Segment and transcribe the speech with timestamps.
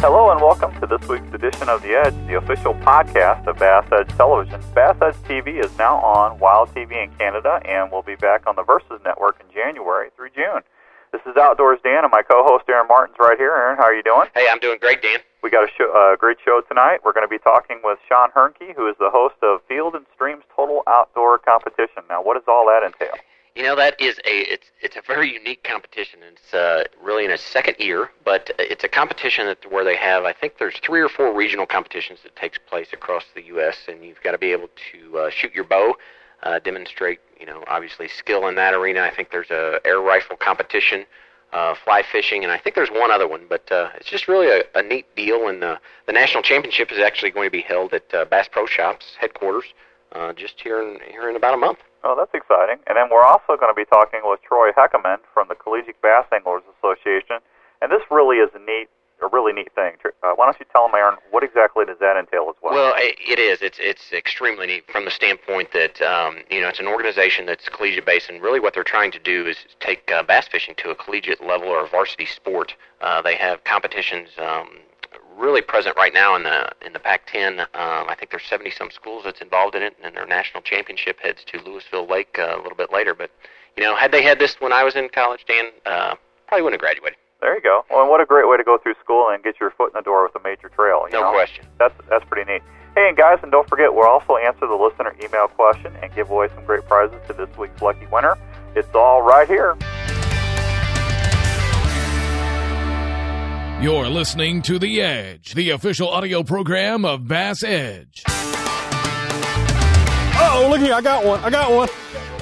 [0.00, 3.82] Hello and welcome to this week's edition of The Edge, the official podcast of Bass
[3.90, 4.62] Edge Television.
[4.72, 8.54] Bass Edge TV is now on Wild TV in Canada and will be back on
[8.54, 10.62] the Versus Network in January through June.
[11.10, 13.50] This is Outdoors Dan and my co-host Aaron Martin's right here.
[13.50, 14.28] Aaron, how are you doing?
[14.36, 15.18] Hey, I'm doing great, Dan.
[15.42, 17.00] We got a show, uh, great show tonight.
[17.04, 20.06] We're going to be talking with Sean Hoernke, who is the host of Field and
[20.14, 22.06] Stream's Total Outdoor Competition.
[22.08, 23.18] Now, what does all that entail?
[23.58, 26.20] You know that is a it's it's a very unique competition.
[26.22, 30.22] It's uh, really in its second year, but it's a competition that where they have
[30.22, 33.76] I think there's three or four regional competitions that takes place across the U.S.
[33.88, 35.96] and you've got to be able to uh, shoot your bow,
[36.44, 39.00] uh, demonstrate you know obviously skill in that arena.
[39.00, 41.04] I think there's a air rifle competition,
[41.52, 43.46] uh, fly fishing, and I think there's one other one.
[43.48, 45.48] But uh, it's just really a, a neat deal.
[45.48, 48.66] And uh, the national championship is actually going to be held at uh, Bass Pro
[48.66, 49.64] Shops headquarters
[50.12, 51.80] uh, just here in here in about a month.
[52.04, 52.78] Oh, that's exciting.
[52.86, 56.26] And then we're also going to be talking with Troy Heckaman from the Collegiate Bass
[56.32, 57.38] Anglers Association.
[57.82, 58.88] And this really is a neat,
[59.22, 59.94] a really neat thing.
[60.22, 62.74] Uh, why don't you tell them, Aaron, what exactly does that entail as well?
[62.74, 63.62] Well, it is.
[63.62, 67.68] It's it's extremely neat from the standpoint that um, you know it's an organization that's
[67.68, 70.90] collegiate based, and really what they're trying to do is take uh, bass fishing to
[70.90, 72.74] a collegiate level or a varsity sport.
[73.00, 74.30] Uh, they have competitions.
[74.38, 74.78] Um,
[75.38, 77.60] really present right now in the in the Pac-10.
[77.60, 81.20] Um, I think there's 70 some schools that's involved in it, and their national championship
[81.20, 83.14] heads to Louisville Lake uh, a little bit later.
[83.14, 83.30] But
[83.76, 86.14] you know, had they had this when I was in college, Dan, uh,
[86.48, 87.18] probably wouldn't have graduated.
[87.40, 87.84] There you go.
[87.88, 89.94] Well, and what a great way to go through school and get your foot in
[89.94, 91.04] the door with a major trail.
[91.06, 91.32] You no know?
[91.32, 91.64] question.
[91.78, 92.62] That's that's pretty neat.
[92.96, 96.30] Hey, and guys, and don't forget, we'll also answer the listener email question and give
[96.30, 98.36] away some great prizes to this week's lucky winner.
[98.74, 99.76] It's all right here.
[103.80, 108.24] You're listening to The Edge, the official audio program of Bass Edge.
[110.40, 111.38] Oh, look here, I got one.
[111.44, 111.88] I got one.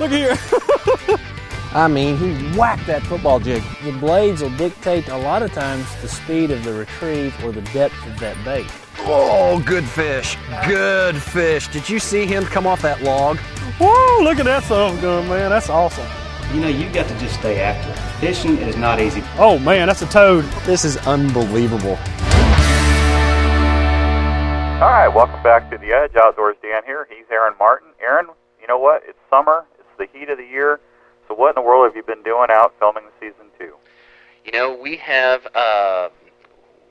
[0.00, 0.34] Look here.
[1.74, 3.62] I mean, he whacked that football jig.
[3.84, 7.60] The blades will dictate a lot of times the speed of the retrieve or the
[7.60, 8.66] depth of that bait.
[9.00, 10.38] Oh, good fish.
[10.66, 11.68] Good fish.
[11.68, 13.36] Did you see him come off that log?
[13.78, 15.50] Whoa, look at that son gun, man.
[15.50, 16.08] That's awesome.
[16.54, 18.05] You know, you've got to just stay active.
[18.20, 19.22] Fishing is not easy.
[19.38, 20.44] Oh, man, that's a toad.
[20.64, 21.96] This is unbelievable.
[24.76, 26.12] All right, welcome back to the Edge.
[26.16, 27.06] Outdoors Dan here.
[27.10, 27.88] He's Aaron Martin.
[28.00, 28.26] Aaron,
[28.60, 29.02] you know what?
[29.06, 29.66] It's summer.
[29.78, 30.80] It's the heat of the year.
[31.28, 33.74] So, what in the world have you been doing out filming the season two?
[34.44, 36.08] You know, we have uh,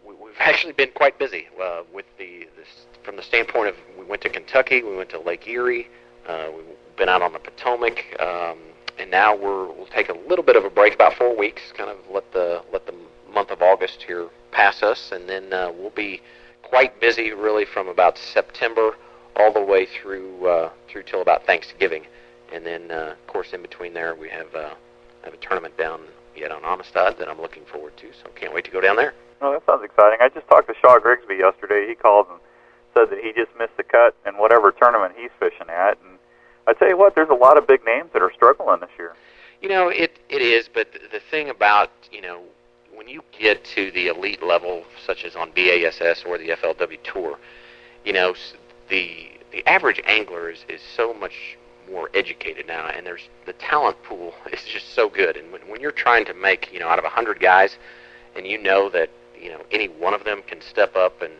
[0.05, 4.03] we- we've actually been quite busy uh, with the this, from the standpoint of we
[4.05, 5.87] went to Kentucky, we went to Lake Erie,
[6.27, 6.65] uh, we've
[6.97, 8.57] been out on the Potomac, um,
[8.97, 11.89] and now we're we'll take a little bit of a break, about four weeks, kind
[11.89, 12.93] of let the let the
[13.33, 16.21] month of August here pass us, and then uh, we'll be
[16.63, 18.95] quite busy really from about September
[19.35, 22.05] all the way through uh, through till about Thanksgiving,
[22.53, 24.73] and then uh, of course in between there we have uh,
[25.23, 26.01] have a tournament down
[26.35, 29.13] yet on Amistad that I'm looking forward to, so can't wait to go down there.
[29.41, 30.19] Oh, that sounds exciting.
[30.21, 31.87] I just talked to Shaw Grigsby yesterday.
[31.87, 32.39] He called and
[32.93, 35.97] said that he just missed the cut in whatever tournament he's fishing at.
[36.01, 36.14] And
[36.67, 39.15] I tell you what, there's a lot of big names that are struggling this year.
[39.61, 42.41] You know, it it is, but the, thing about you know
[42.93, 47.37] when you get to the elite level, such as on BASS or the FLW Tour,
[48.03, 48.35] you know
[48.89, 51.57] the the average angler is is so much
[51.89, 55.37] more educated now, and there's the talent pool is just so good.
[55.37, 57.77] And when when you're trying to make you know out of a hundred guys,
[58.35, 59.09] and you know that
[59.39, 61.33] you know any one of them can step up and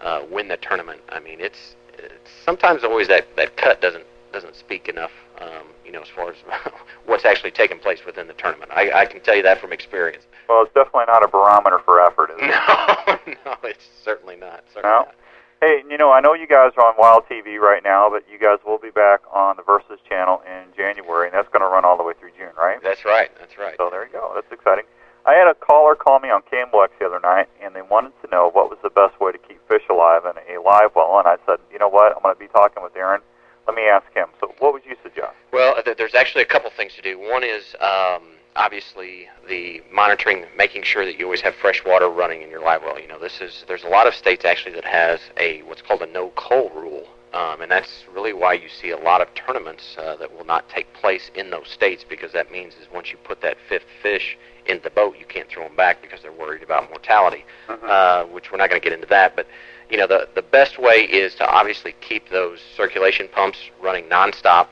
[0.00, 4.56] uh, win the tournament, I mean it's, it's sometimes always that that cut doesn't doesn't
[4.56, 5.10] speak enough.
[5.40, 6.36] Um, you know, as far as
[7.06, 10.24] what's actually taking place within the tournament, I, I can tell you that from experience.
[10.48, 12.50] Well, it's definitely not a barometer for effort, is it?
[13.46, 14.64] No, no, it's certainly not.
[14.74, 14.98] Certainly No.
[15.06, 15.14] not.
[15.60, 18.38] Hey, you know, I know you guys are on Wild TV right now, but you
[18.38, 21.84] guys will be back on the Versus channel in January, and that's going to run
[21.84, 22.78] all the way through June, right?
[22.82, 23.30] That's right.
[23.38, 23.74] That's right.
[23.76, 24.32] So there you go.
[24.34, 24.84] That's exciting.
[25.26, 28.30] I had a caller call me on KMOX the other night, and they wanted to
[28.30, 31.18] know what was the best way to keep fish alive in a live well.
[31.18, 32.16] And I said, you know what?
[32.16, 33.20] I'm going to be talking with Aaron.
[33.66, 34.26] Let me ask him.
[34.40, 35.32] So what would you suggest?
[35.52, 37.18] Well, th- there's actually a couple things to do.
[37.18, 38.22] One is um,
[38.56, 42.82] obviously the monitoring, making sure that you always have fresh water running in your live
[42.82, 42.98] well.
[43.00, 46.02] You know, this is there's a lot of states actually that has a what's called
[46.02, 49.96] a no cull rule, um, and that's really why you see a lot of tournaments
[49.98, 53.18] uh, that will not take place in those states because that means is once you
[53.18, 54.36] put that fifth fish
[54.66, 57.44] in the boat, you can't throw them back because they're worried about mortality.
[57.68, 59.46] Uh, which we're not going to get into that, but
[59.90, 64.68] you know the the best way is to obviously keep those circulation pumps running nonstop.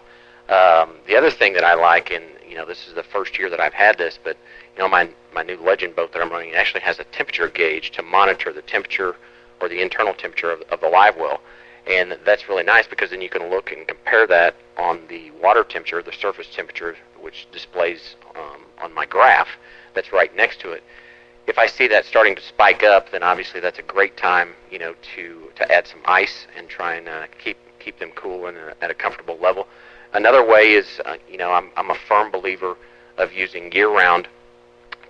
[0.49, 3.51] Um, the other thing that I like, and you know, this is the first year
[3.51, 4.37] that I've had this, but
[4.77, 7.91] you know, my my new Legend boat that I'm running actually has a temperature gauge
[7.93, 9.17] to monitor the temperature
[9.61, 11.41] or the internal temperature of, of the live well,
[11.87, 15.65] and that's really nice because then you can look and compare that on the water
[15.65, 19.49] temperature, the surface temperature, which displays um, on my graph
[19.95, 20.85] that's right next to it.
[21.49, 24.79] If I see that starting to spike up, then obviously that's a great time, you
[24.79, 28.57] know, to to add some ice and try and uh, keep keep them cool and
[28.57, 29.67] uh, at a comfortable level.
[30.13, 32.77] Another way is, uh, you know, I'm I'm a firm believer
[33.17, 34.29] of using year-round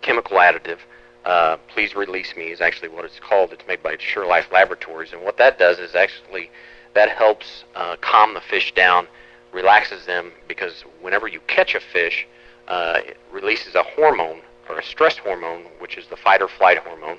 [0.01, 0.79] chemical additive.
[1.25, 3.53] Uh, Please release me is actually what it's called.
[3.53, 6.51] It's made by Sure Life Laboratories, and what that does is actually
[6.95, 9.09] that helps uh, calm the fish down,
[9.53, 12.27] relaxes them because whenever you catch a fish,
[12.69, 16.79] uh, it releases a hormone or a stress hormone, which is the fight or flight
[16.79, 17.19] hormone,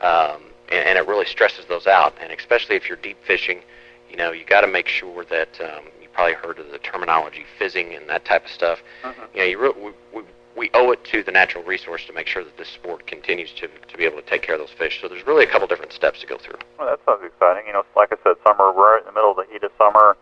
[0.00, 2.14] um, and, and it really stresses those out.
[2.20, 3.62] And especially if you're deep fishing,
[4.10, 7.44] you know, you got to make sure that um, you probably heard of the terminology
[7.58, 8.82] fizzing and that type of stuff.
[9.04, 9.26] Uh-huh.
[9.34, 12.26] You know, you re- we, we, we owe it to the natural resource to make
[12.26, 15.00] sure that this sport continues to to be able to take care of those fish.
[15.00, 16.58] So there's really a couple different steps to go through.
[16.78, 17.64] Well, that sounds exciting.
[17.66, 18.72] You know, like I said, summer.
[18.72, 20.16] We're in the middle of the heat of summer.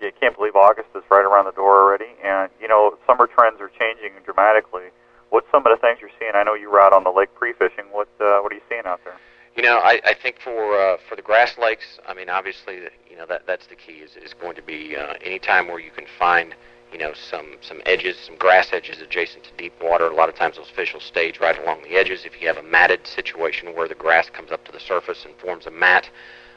[0.00, 3.60] You can't believe August is right around the door already, and you know, summer trends
[3.60, 4.92] are changing dramatically.
[5.30, 6.32] What's some of the things you're seeing?
[6.34, 7.86] I know you out on the lake pre-fishing.
[7.90, 9.16] What uh, what are you seeing out there?
[9.56, 12.80] You know, I, I think for uh, for the grass lakes, I mean, obviously,
[13.10, 15.80] you know that that's the key is is going to be uh, any time where
[15.80, 16.54] you can find
[16.92, 20.06] you know some some edges, some grass edges adjacent to deep water.
[20.06, 22.24] A lot of times those fish will stage right along the edges.
[22.24, 25.34] If you have a matted situation where the grass comes up to the surface and
[25.36, 26.10] forms a mat,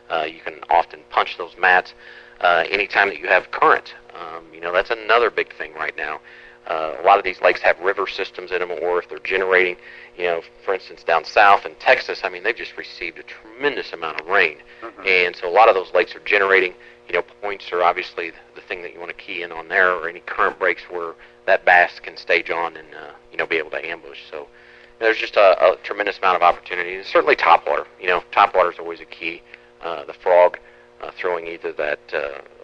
[0.10, 1.94] uh, you can often punch those mats.
[2.42, 6.20] Uh, anytime that you have current, um, you know that's another big thing right now.
[6.68, 9.76] Uh, a lot of these lakes have river systems in them, or if they're generating,
[10.18, 13.92] you know, for instance, down south in Texas, I mean, they've just received a tremendous
[13.94, 14.58] amount of rain,
[15.06, 16.74] and so a lot of those lakes are generating.
[17.08, 19.92] You know, points are obviously the thing that you want to key in on there,
[19.96, 21.16] or any current breaks where
[21.48, 24.20] that bass can stage on and uh, you know be able to ambush.
[24.30, 24.48] So
[25.00, 27.86] there's just a, a tremendous amount of opportunity, and certainly topwater.
[28.00, 29.42] You know, topwater is always a key.
[29.82, 30.60] Uh, the frog
[31.02, 32.18] uh, throwing either that uh,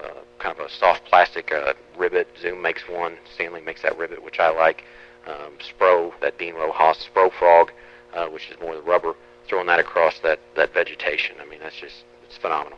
[0.03, 2.27] uh, kind of a soft plastic uh, ribbit.
[2.41, 3.17] Zoom makes one.
[3.33, 4.83] Stanley makes that ribbit, which I like.
[5.27, 7.71] Um, Spro, that Dean Rojas Spro frog,
[8.13, 9.15] uh, which is more the rubber,
[9.47, 11.35] throwing that across that, that vegetation.
[11.41, 12.77] I mean, that's just it's phenomenal.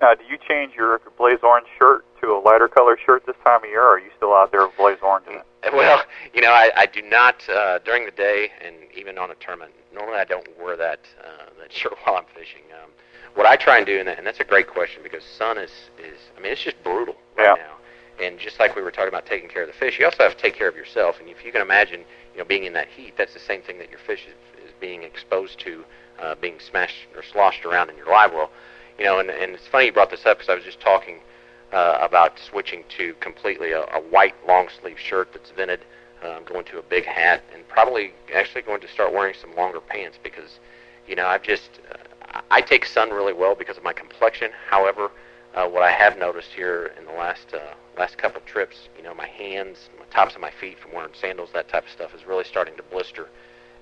[0.00, 3.62] Now, do you change your blaze orange shirt to a lighter color shirt this time
[3.62, 5.44] of year, or are you still out there with blaze orange in it?
[5.72, 6.02] Well,
[6.34, 9.72] you know, I, I do not uh, during the day, and even on a tournament.
[9.94, 12.62] Normally, I don't wear that uh, that shirt while I'm fishing.
[12.82, 12.90] Um,
[13.34, 15.70] what I try and do, and, that, and that's a great question because sun is
[15.98, 17.62] is I mean, it's just brutal right Yeah.
[17.62, 17.76] now.
[18.24, 20.36] And just like we were talking about taking care of the fish, you also have
[20.36, 21.18] to take care of yourself.
[21.18, 22.00] And if you can imagine,
[22.32, 24.72] you know, being in that heat, that's the same thing that your fish is, is
[24.80, 25.84] being exposed to,
[26.20, 28.50] uh, being smashed or sloshed around in your live well.
[28.98, 31.20] You know, and, and it's funny you brought this up because I was just talking
[31.72, 35.80] uh, about switching to completely a, a white long sleeve shirt that's vented,
[36.22, 39.80] um, going to a big hat, and probably actually going to start wearing some longer
[39.80, 40.60] pants because,
[41.08, 41.96] you know, I've just uh,
[42.50, 44.50] I take sun really well because of my complexion.
[44.68, 45.10] However,
[45.54, 49.14] uh, what I have noticed here in the last uh, last couple trips, you know,
[49.14, 52.26] my hands, my tops of my feet from wearing sandals, that type of stuff is
[52.26, 53.28] really starting to blister.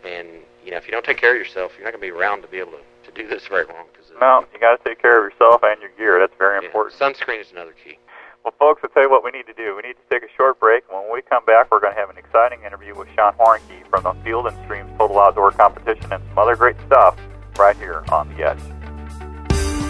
[0.05, 0.29] And
[0.65, 2.43] you know, if you don't take care of yourself, you're not going to be around
[2.43, 3.87] to be able to, to do this very long.
[3.95, 6.19] Cause, No, you got to take care of yourself and your gear.
[6.19, 6.99] That's very yeah, important.
[6.99, 7.99] Sunscreen is another key.
[8.43, 9.77] Well, folks, I'll tell you what we need to do.
[9.77, 10.91] We need to take a short break.
[10.91, 14.05] When we come back, we're going to have an exciting interview with Sean Hoernke from
[14.05, 17.19] the Field and Streams Total Outdoor Competition and some other great stuff
[17.61, 18.59] right here on The Edge.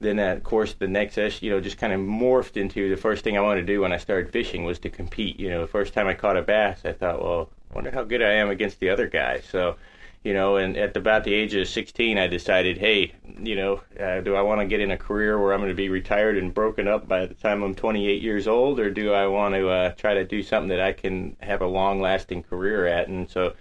[0.00, 3.36] then of course the next you know just kind of morphed into the first thing
[3.36, 5.38] I wanted to do when I started fishing was to compete.
[5.38, 8.04] You know, the first time I caught a bass, I thought, well, I wonder how
[8.04, 9.76] good I am against the other guys So.
[10.22, 14.20] You know, and at about the age of 16, I decided, hey, you know, uh,
[14.20, 16.52] do I want to get in a career where I'm going to be retired and
[16.52, 19.90] broken up by the time I'm 28 years old, or do I want to uh,
[19.92, 23.06] try to do something that I can have a long-lasting career at?
[23.06, 23.52] And so,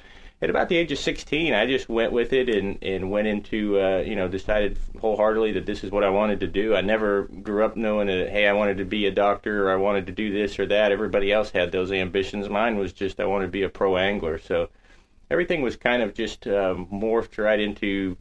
[0.42, 3.80] at about the age of 16, I just went with it and and went into
[3.80, 6.76] uh, you know decided wholeheartedly that this is what I wanted to do.
[6.76, 9.78] I never grew up knowing that hey I wanted to be a doctor or I
[9.78, 10.92] wanted to do this or that.
[10.92, 12.50] Everybody else had those ambitions.
[12.50, 14.38] Mine was just I wanted to be a pro angler.
[14.38, 14.70] So
[15.30, 18.18] everything was kind of just um, morphed right into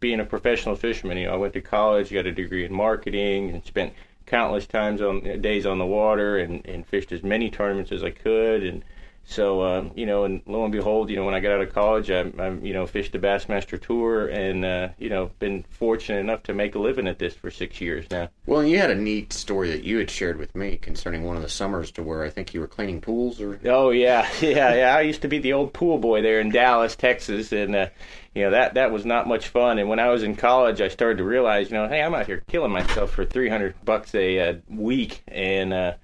[0.00, 1.18] being a professional fisherman.
[1.18, 3.92] You know, I went to college, got a degree in marketing, and spent
[4.26, 8.10] countless times on days on the water and, and fished as many tournaments as I
[8.10, 8.84] could and
[9.28, 11.74] so um, you know, and lo and behold, you know, when I got out of
[11.74, 16.20] college, I, I you know fished the Bassmaster Tour, and uh, you know, been fortunate
[16.20, 18.28] enough to make a living at this for six years now.
[18.46, 21.42] Well, you had a neat story that you had shared with me concerning one of
[21.42, 24.96] the summers to where I think you were cleaning pools, or oh yeah, yeah, yeah.
[24.96, 27.88] I used to be the old pool boy there in Dallas, Texas, and uh,
[28.32, 29.80] you know that that was not much fun.
[29.80, 32.26] And when I was in college, I started to realize, you know, hey, I'm out
[32.26, 35.94] here killing myself for 300 bucks a, a week, and uh,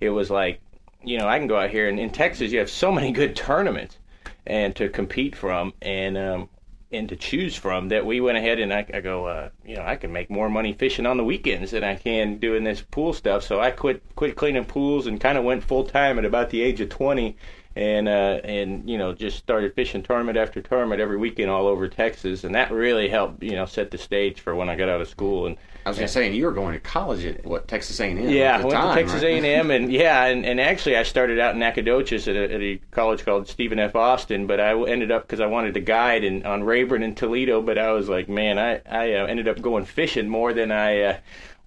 [0.00, 0.60] it was like
[1.02, 3.36] you know, I can go out here and in Texas you have so many good
[3.36, 3.98] tournaments
[4.46, 6.48] and to compete from and um
[6.92, 9.84] and to choose from that we went ahead and I, I go, uh, you know,
[9.84, 13.12] I can make more money fishing on the weekends than I can doing this pool
[13.12, 13.44] stuff.
[13.44, 16.62] So I quit quit cleaning pools and kind of went full time at about the
[16.62, 17.36] age of 20
[17.76, 21.88] and uh, and you know just started fishing tournament after tournament every weekend all over
[21.88, 25.00] Texas, and that really helped you know set the stage for when I got out
[25.00, 25.46] of school.
[25.46, 28.28] And I was gonna say, and you were going to college at what Texas A&M?
[28.28, 29.44] Yeah, I went time, to Texas right?
[29.44, 32.80] A&M, and yeah, and, and actually I started out in Nacogdoches at a, at a
[32.90, 33.94] college called Stephen F.
[33.94, 37.62] Austin, but I ended up because I wanted to guide in, on Rayburn and Toledo,
[37.62, 41.00] but I was like, man, I I uh, ended up going fishing more than I.
[41.02, 41.16] Uh,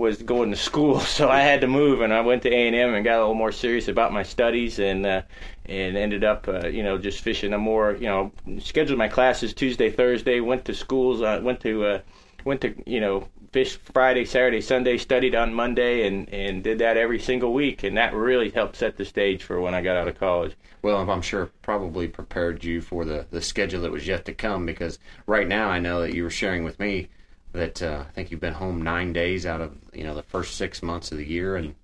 [0.03, 2.75] was going to school, so I had to move, and I went to A and
[2.75, 5.22] M and got a little more serious about my studies, and uh,
[5.65, 7.53] and ended up, uh, you know, just fishing.
[7.53, 10.41] a more, you know, scheduled my classes Tuesday, Thursday.
[10.41, 11.22] Went to schools.
[11.22, 12.00] Uh, went to uh,
[12.43, 14.98] went to you know fish Friday, Saturday, Sunday.
[14.98, 18.98] Studied on Monday, and and did that every single week, and that really helped set
[18.98, 20.55] the stage for when I got out of college.
[20.81, 24.65] Well, I'm sure probably prepared you for the the schedule that was yet to come
[24.65, 27.07] because right now I know that you were sharing with me
[27.53, 30.57] that uh, I think you've been home nine days out of you know the first
[30.57, 31.75] six months of the year, and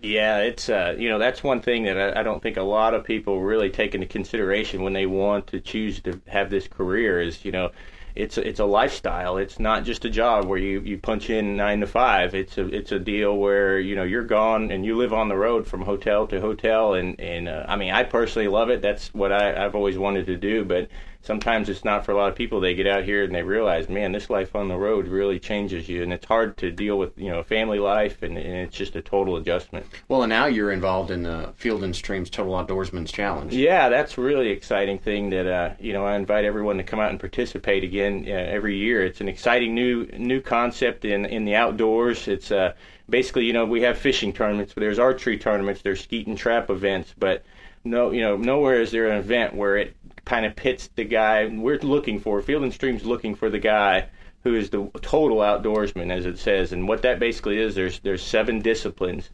[0.00, 2.94] yeah, it's uh, you know that's one thing that I, I don't think a lot
[2.94, 7.20] of people really take into consideration when they want to choose to have this career.
[7.20, 7.70] Is you know
[8.16, 9.36] it's it's a lifestyle.
[9.36, 12.34] It's not just a job where you, you punch in nine to five.
[12.34, 15.36] It's a it's a deal where you know you're gone and you live on the
[15.36, 16.94] road from hotel to hotel.
[16.94, 18.80] And and uh, I mean I personally love it.
[18.80, 20.64] That's what I, I've always wanted to do.
[20.64, 20.88] But
[21.22, 22.60] sometimes it's not for a lot of people.
[22.60, 25.88] They get out here and they realize, man, this life on the road really changes
[25.88, 28.96] you, and it's hard to deal with, you know, family life, and, and it's just
[28.96, 29.86] a total adjustment.
[30.08, 33.52] Well, and now you're involved in the Field and Streams Total Outdoorsman's Challenge.
[33.52, 37.10] Yeah, that's really exciting thing that uh, you know I invite everyone to come out
[37.10, 39.04] and participate again uh, every year.
[39.04, 42.28] It's an exciting new new concept in in the outdoors.
[42.28, 42.72] It's uh,
[43.08, 46.70] basically you know we have fishing tournaments, but there's archery tournaments, there's skeet and trap
[46.70, 47.44] events, but
[47.86, 49.96] no, you know, nowhere is there an event where it
[50.26, 52.42] kind of pits the guy we're looking for.
[52.42, 54.08] Field and Stream's looking for the guy
[54.44, 56.72] who is the total outdoorsman, as it says.
[56.72, 59.30] And what that basically is, there's there's seven disciplines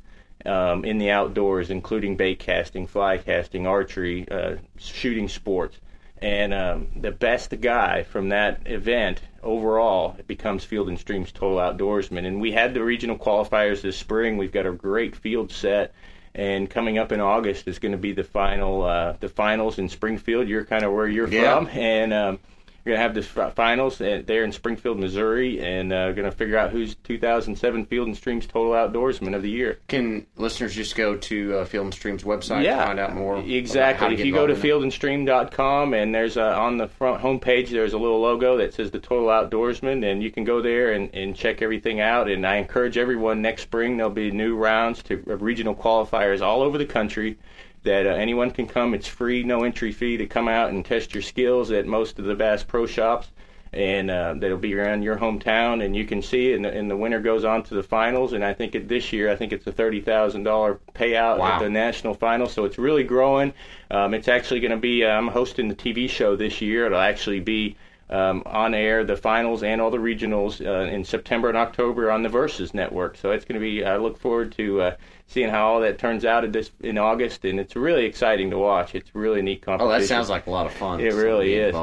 [0.46, 5.78] um, in the outdoors, including bait casting, fly casting, archery, uh, shooting sports.
[6.18, 11.58] And um, the best guy from that event overall it becomes Field and Stream's total
[11.58, 12.26] outdoorsman.
[12.26, 14.36] And we had the regional qualifiers this spring.
[14.36, 15.94] We've got a great field set
[16.34, 19.88] and coming up in August is going to be the final uh, the finals in
[19.88, 20.48] Springfield.
[20.48, 21.54] You're kind of where you're yeah.
[21.54, 22.38] from, and um,
[22.84, 26.70] going to have the finals there in Springfield, Missouri, and uh, going to figure out
[26.70, 29.78] who's 2007 Field and Streams Total Outdoorsman of the Year.
[29.86, 33.38] Can listeners just go to uh, Field and Streams website yeah, to find out more?
[33.38, 34.14] Exactly.
[34.14, 38.20] If you go to fieldandstream.com and there's a, on the front homepage there's a little
[38.20, 42.00] logo that says the Total Outdoorsman, and you can go there and, and check everything
[42.00, 42.28] out.
[42.28, 46.78] And I encourage everyone next spring there'll be new rounds to regional qualifiers all over
[46.78, 47.38] the country
[47.84, 48.94] that uh, anyone can come.
[48.94, 52.24] It's free, no entry fee to come out and test your skills at most of
[52.24, 53.28] the Bass Pro Shops.
[53.74, 56.52] And uh, that'll be around your hometown, and you can see.
[56.52, 58.34] And the, and the winner goes on to the finals.
[58.34, 61.54] And I think it, this year, I think it's a thirty thousand dollar payout wow.
[61.54, 62.46] at the national final.
[62.46, 63.54] So it's really growing.
[63.90, 65.04] Um, it's actually going to be.
[65.04, 66.84] Uh, I'm hosting the TV show this year.
[66.84, 67.76] It'll actually be
[68.12, 72.22] um, on air the finals and all the regionals uh, in September and October on
[72.22, 73.16] the Versus Network.
[73.16, 73.84] So it's going to be.
[73.84, 77.44] I look forward to uh, seeing how all that turns out in this in August,
[77.44, 78.94] and it's really exciting to watch.
[78.94, 79.94] It's really neat competition.
[79.94, 81.00] Oh, that sounds like a lot of fun.
[81.00, 81.74] It really is.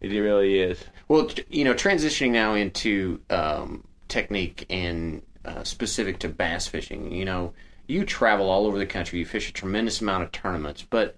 [0.00, 0.84] It really is.
[1.08, 7.10] Well, you know, transitioning now into um, technique and uh, specific to bass fishing.
[7.12, 7.54] You know,
[7.86, 9.18] you travel all over the country.
[9.20, 11.16] You fish a tremendous amount of tournaments, but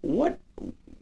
[0.00, 0.38] what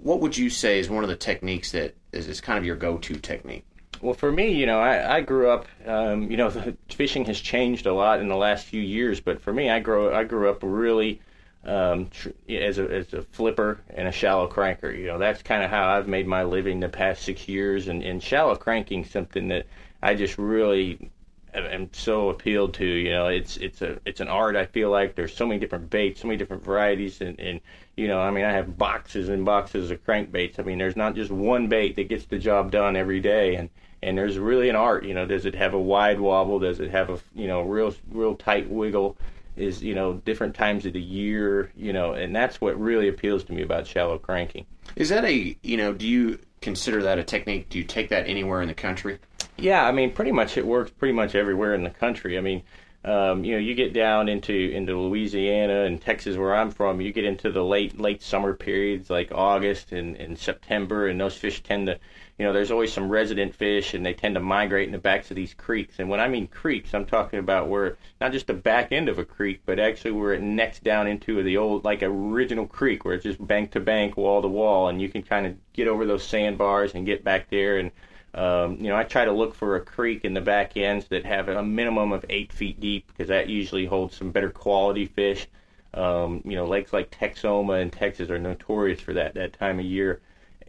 [0.03, 2.77] what would you say is one of the techniques that is, is kind of your
[2.77, 3.65] go-to technique?
[4.01, 6.51] Well, for me, you know, I, I grew up, um, you know,
[6.89, 10.13] fishing has changed a lot in the last few years, but for me, I grew
[10.13, 11.21] I grew up really
[11.65, 14.97] um, tr- as a as a flipper and a shallow cranker.
[14.97, 18.03] You know, that's kind of how I've made my living the past six years, and,
[18.03, 19.67] and shallow cranking something that
[20.03, 21.11] I just really
[21.55, 22.85] am so appealed to.
[22.85, 24.57] You know, it's it's a it's an art.
[24.57, 27.61] I feel like there's so many different baits, so many different varieties, and and
[27.97, 30.59] you know, I mean, I have boxes and boxes of crankbaits.
[30.59, 33.71] I mean, there's not just one bait that gets the job done every day, and
[34.03, 35.05] and there's really an art.
[35.05, 36.59] You know, does it have a wide wobble?
[36.59, 39.17] Does it have a you know real real tight wiggle?
[39.57, 43.45] is you know different times of the year you know and that's what really appeals
[43.45, 44.65] to me about shallow cranking
[44.97, 48.27] is that a you know do you consider that a technique do you take that
[48.27, 49.19] anywhere in the country
[49.61, 52.63] yeah i mean pretty much it works pretty much everywhere in the country i mean
[53.03, 57.13] um, you know you get down into into louisiana and texas where i'm from you
[57.13, 61.63] get into the late late summer periods like august and, and september and those fish
[61.63, 61.99] tend to
[62.41, 65.31] you know, there's always some resident fish, and they tend to migrate in the backs
[65.31, 65.99] of these creeks.
[65.99, 69.19] And when I mean creeks, I'm talking about where not just the back end of
[69.19, 73.13] a creek, but actually where it necks down into the old, like original creek, where
[73.13, 76.07] it's just bank to bank, wall to wall, and you can kind of get over
[76.07, 77.77] those sandbars and get back there.
[77.77, 77.91] And
[78.35, 81.25] um, you know, I try to look for a creek in the back ends that
[81.25, 85.47] have a minimum of eight feet deep, because that usually holds some better quality fish.
[85.93, 89.85] Um, you know, lakes like Texoma and Texas are notorious for that that time of
[89.85, 90.21] year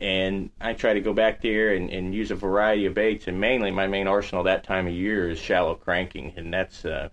[0.02, 3.28] and I try to go back there and, and use a variety of baits.
[3.28, 7.10] And mainly, my main arsenal that time of year is shallow cranking, and that's uh,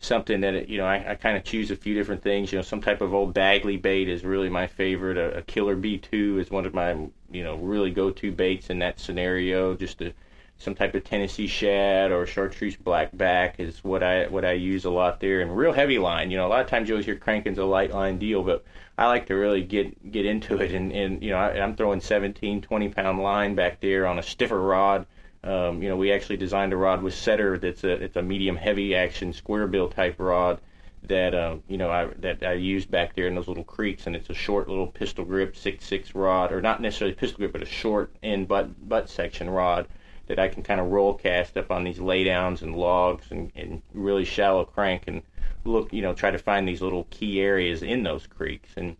[0.00, 2.50] something that you know I, I kind of choose a few different things.
[2.50, 5.16] You know, some type of old Bagley bait is really my favorite.
[5.16, 6.92] A, a Killer B2 is one of my
[7.30, 9.74] you know really go-to baits in that scenario.
[9.74, 10.12] Just a
[10.60, 14.90] some type of Tennessee shad or chartreuse blackback is what I what I use a
[14.90, 15.40] lot there.
[15.40, 16.30] And real heavy line.
[16.30, 18.64] You know, a lot of times you always hear cranking's a light line deal, but
[18.98, 20.72] I like to really get get into it.
[20.72, 24.22] And, and you know, I, I'm throwing 17, 20 pound line back there on a
[24.22, 25.06] stiffer rod.
[25.42, 28.56] Um, you know, we actually designed a rod with setter that's a it's a medium
[28.56, 30.60] heavy action square bill type rod
[31.04, 34.14] that um, you know I that I used back there in those little creeks, and
[34.14, 37.62] it's a short little pistol grip six six rod, or not necessarily pistol grip, but
[37.62, 39.88] a short end butt butt section rod
[40.26, 43.82] that I can kind of roll cast up on these laydowns and logs and, and
[43.92, 45.22] really shallow crank and
[45.64, 48.70] look, you know, try to find these little key areas in those creeks.
[48.76, 48.96] And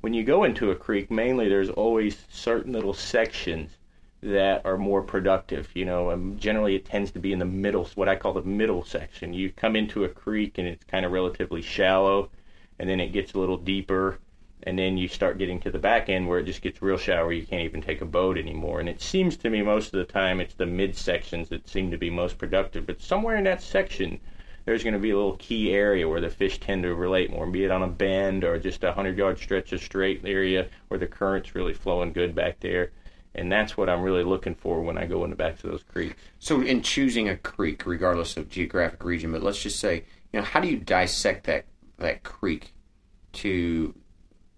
[0.00, 3.75] when you go into a creek, mainly there's always certain little sections
[4.26, 5.68] that are more productive.
[5.74, 8.42] You know, um, generally it tends to be in the middle, what I call the
[8.42, 9.32] middle section.
[9.32, 12.30] You come into a creek and it's kind of relatively shallow,
[12.78, 14.18] and then it gets a little deeper,
[14.62, 17.28] and then you start getting to the back end where it just gets real shallow
[17.28, 20.12] you can't even take a boat anymore and it seems to me most of the
[20.12, 23.62] time it's the mid sections that seem to be most productive but somewhere in that
[23.62, 24.18] section
[24.64, 27.46] there's going to be a little key area where the fish tend to relate more
[27.46, 30.98] be it on a bend or just a hundred yard stretch of straight area where
[30.98, 32.90] the current's really flowing good back there
[33.36, 35.84] and that's what I'm really looking for when I go in the backs of those
[35.84, 36.16] creeks.
[36.38, 40.44] So, in choosing a creek, regardless of geographic region, but let's just say, you know,
[40.44, 41.66] how do you dissect that
[41.98, 42.72] that creek
[43.34, 43.94] to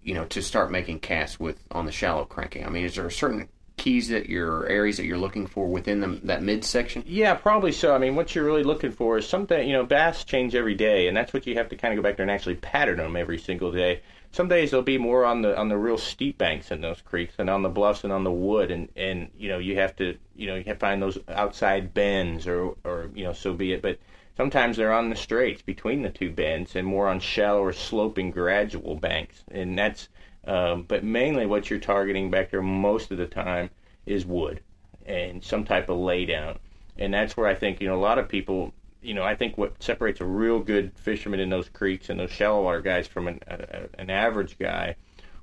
[0.09, 2.65] you know, to start making casts with on the shallow cranking?
[2.65, 6.21] I mean, is there certain keys that you're areas that you're looking for within the,
[6.25, 7.05] that midsection?
[7.07, 7.95] Yeah, probably so.
[7.95, 9.69] I mean, what you're really looking for is something.
[9.69, 12.03] You know, bass change every day, and that's what you have to kind of go
[12.03, 14.01] back there and actually pattern them every single day.
[14.33, 17.35] Some days they'll be more on the on the real steep banks in those creeks,
[17.39, 20.17] and on the bluffs and on the wood, and and you know you have to
[20.37, 23.73] you know you have to find those outside bends or or you know so be
[23.73, 23.99] it, but
[24.39, 28.95] Sometimes they're on the straights between the two bends and more on shallower sloping gradual
[28.95, 29.43] banks.
[29.51, 30.09] And that's,
[30.47, 33.71] um, but mainly what you're targeting back there most of the time
[34.07, 34.61] is wood
[35.05, 36.59] and some type of laydown.
[36.97, 39.57] And that's where I think, you know, a lot of people, you know, I think
[39.57, 43.29] what separates a real good fisherman in those creeks and those shallow water guys from
[43.29, 44.97] an, a, an average guy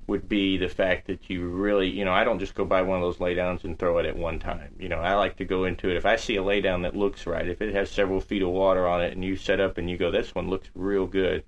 [0.06, 2.96] would be the fact that you really, you know, I don't just go buy one
[2.96, 4.74] of those laydowns and throw it at one time.
[4.78, 5.96] You know, I like to go into it.
[5.96, 8.86] If I see a laydown that looks right, if it has several feet of water
[8.86, 11.42] on it, and you set up and you go, this one looks real good.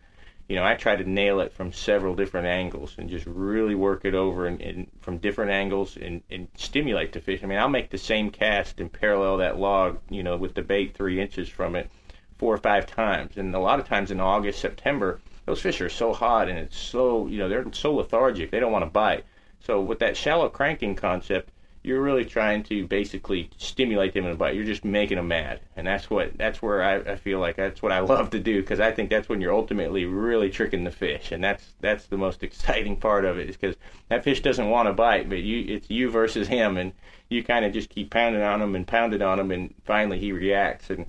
[0.49, 4.05] You know, I try to nail it from several different angles and just really work
[4.05, 7.41] it over and, and from different angles and, and stimulate the fish.
[7.43, 10.63] I mean, I'll make the same cast and parallel that log, you know, with the
[10.63, 11.91] bait three inches from it
[12.39, 13.37] four or five times.
[13.37, 16.77] And a lot of times in August, September, those fish are so hot and it's
[16.77, 19.25] so you know they're so lethargic they don't want to bite.
[19.61, 21.51] So with that shallow cranking concept,
[21.83, 24.55] you're really trying to basically stimulate them in a bite.
[24.55, 27.81] You're just making them mad, and that's what that's where I, I feel like that's
[27.81, 30.91] what I love to do because I think that's when you're ultimately really tricking the
[30.91, 33.77] fish, and that's that's the most exciting part of it is because
[34.09, 36.93] that fish doesn't want to bite, but you it's you versus him, and
[37.31, 40.33] you kind of just keep pounding on him and pounding on him, and finally he
[40.33, 41.07] reacts and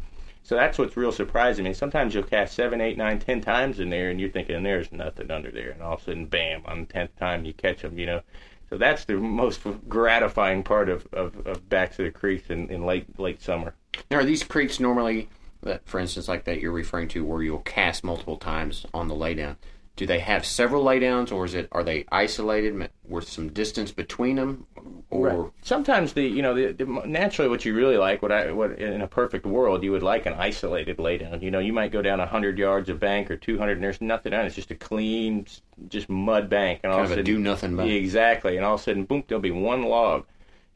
[0.49, 1.63] so that's what's real surprising.
[1.63, 4.91] Mean, sometimes you'll cast seven, eight, nine, ten times in there, and you're thinking there's
[4.91, 6.63] nothing under there, and all of a sudden, bam!
[6.65, 7.99] On the tenth time, you catch them.
[7.99, 8.21] You know,
[8.67, 12.83] so that's the most gratifying part of of, of backs of the creeks in, in
[12.83, 13.75] late late summer.
[14.09, 15.29] Now, are these creeks normally,
[15.61, 19.13] that, for instance, like that you're referring to, where you'll cast multiple times on the
[19.13, 19.55] laydown?
[19.99, 24.37] Do they have several laydowns, or is it are they isolated with some distance between
[24.37, 24.65] them?
[25.09, 25.51] Or right.
[25.61, 29.01] sometimes the you know the, the, naturally what you really like what I what in
[29.01, 31.41] a perfect world you would like an isolated laydown.
[31.41, 33.99] You know you might go down hundred yards of bank or two hundred and there's
[33.99, 34.47] nothing on it.
[34.47, 35.45] It's just a clean
[35.89, 37.91] just mud bank and kind all of a sudden do nothing bank.
[37.91, 40.25] Exactly, and all of a sudden boom there'll be one log,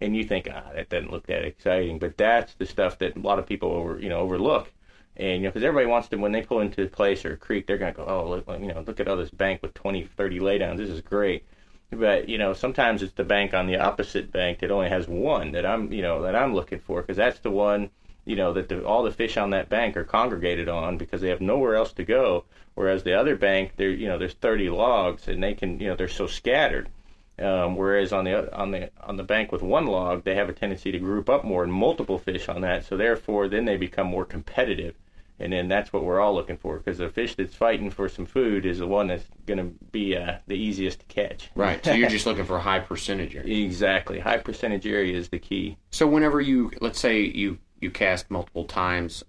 [0.02, 3.20] and you think ah that doesn't look that exciting, but that's the stuff that a
[3.22, 4.70] lot of people over you know overlook
[5.16, 7.38] and you know, because everybody wants to when they pull into a place or a
[7.38, 10.06] creek, they're gonna go, oh, look, you know, look at all this bank with 20,
[10.06, 10.78] 30 laydowns.
[10.78, 11.46] This is great.
[11.92, 15.52] But you know, sometimes it's the bank on the opposite bank that only has one
[15.52, 17.92] that I'm, you know, that I'm looking for because that's the one,
[18.26, 21.30] you know, that the, all the fish on that bank are congregated on because they
[21.30, 22.46] have nowhere else to go.
[22.74, 25.96] Whereas the other bank, there, you know, there's 30 logs and they can, you know,
[25.96, 26.90] they're so scattered.
[27.38, 30.54] Um, whereas on the on the on the bank with one log, they have a
[30.54, 32.86] tendency to group up more and multiple fish on that.
[32.86, 34.96] So therefore, then they become more competitive
[35.44, 38.26] and then that's what we're all looking for because the fish that's fighting for some
[38.26, 41.52] food is the one that's going to be uh, the easiest to catch.
[41.54, 41.84] Right.
[41.84, 43.66] So you're just looking for a high percentage area.
[43.66, 44.20] Exactly.
[44.20, 45.78] High percentage area is the key.
[45.92, 49.22] So whenever you, let's say you you cast multiple times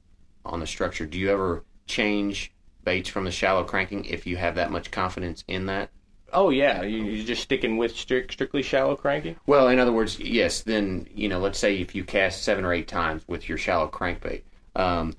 [0.45, 2.53] on the structure, do you ever change
[2.85, 5.91] baits from the shallow cranking if you have that much confidence in that?
[6.33, 9.35] Oh yeah, you're just sticking with strict, strictly shallow cranking.
[9.47, 10.63] Well, in other words, yes.
[10.63, 13.89] Then you know, let's say if you cast seven or eight times with your shallow
[13.89, 14.43] crankbait,
[14.77, 15.17] um,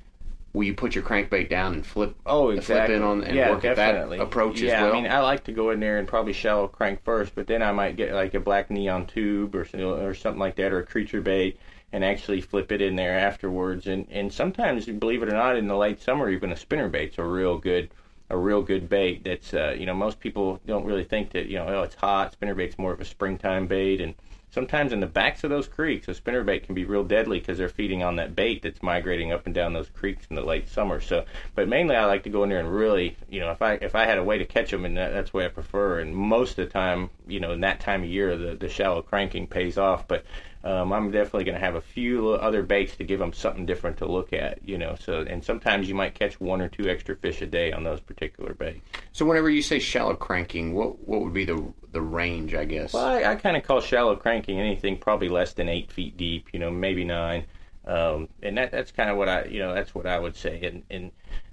[0.55, 2.15] will you put your crankbait down and flip?
[2.25, 2.95] Oh, exactly.
[2.95, 4.17] Flip in on and yeah, work definitely.
[4.17, 4.91] at that approach yeah, as well.
[4.91, 7.61] I mean, I like to go in there and probably shallow crank first, but then
[7.61, 10.85] I might get like a black neon tube or or something like that, or a
[10.85, 11.59] creature bait,
[11.91, 13.85] and actually flip it in there afterwards.
[13.85, 17.17] And and sometimes, believe it or not, in the late summer, even a spinner bait's
[17.17, 17.89] a real good
[18.29, 19.23] a real good bait.
[19.25, 22.31] That's uh, you know most people don't really think that you know oh it's hot.
[22.31, 24.15] Spinner bait's more of a springtime bait and
[24.55, 27.67] sometimes in the backs of those creeks, a spinnerbait can be real deadly because they're
[27.67, 31.01] feeding on that bait that's migrating up and down those creeks in the late summer.
[31.01, 33.73] So, but mainly I like to go in there and really, you know, if I
[33.73, 35.99] if I had a way to catch them, and that, that's the way I prefer.
[35.99, 39.01] And most of the time, you know, in that time of year, the the shallow
[39.01, 40.07] cranking pays off.
[40.07, 40.23] But
[40.65, 43.97] um, I'm definitely going to have a few other baits to give them something different
[43.97, 44.95] to look at, you know.
[44.99, 47.99] So, and sometimes you might catch one or two extra fish a day on those
[47.99, 48.81] particular baits.
[49.11, 52.93] So, whenever you say shallow cranking, what what would be the the range, I guess?
[52.93, 56.49] Well, I, I kind of call shallow cranking anything probably less than eight feet deep,
[56.51, 57.45] you know, maybe nine,
[57.85, 60.59] um, and that that's kind of what I, you know, that's what I would say.
[60.63, 61.11] And and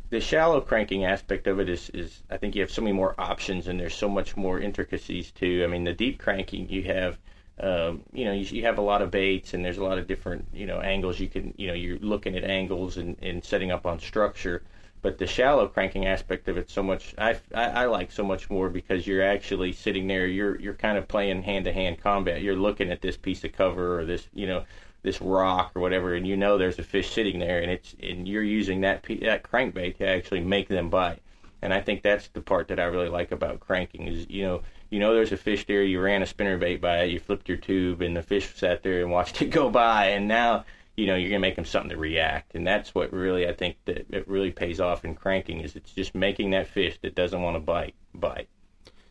[0.09, 3.14] the shallow cranking aspect of it is, is I think you have so many more
[3.18, 5.62] options and there's so much more intricacies too.
[5.64, 7.18] I mean, the deep cranking you have
[7.62, 10.07] um, you know, you, you, have a lot of baits and there's a lot of
[10.07, 13.70] different, you know, angles you can, you know, you're looking at angles and, and setting
[13.70, 14.62] up on structure.
[15.01, 18.51] But the shallow cranking aspect of it so much, I, I, I like so much
[18.51, 22.42] more because you're actually sitting there, you're, you're kind of playing hand to hand combat.
[22.42, 24.64] You're looking at this piece of cover or this, you know,
[25.03, 28.29] this rock or whatever, and you know there's a fish sitting there, and it's and
[28.29, 31.20] you're using that that crankbait to actually make them bite.
[31.61, 34.62] And I think that's the part that I really like about cranking is you know
[34.93, 37.49] you know there's a fish there, you ran a spinner bait by it, you flipped
[37.49, 41.07] your tube, and the fish sat there and watched it go by, and now you
[41.07, 44.07] know you're gonna make them something to react, and that's what really I think that
[44.11, 47.57] it really pays off in cranking is it's just making that fish that doesn't want
[47.57, 48.49] to bite bite.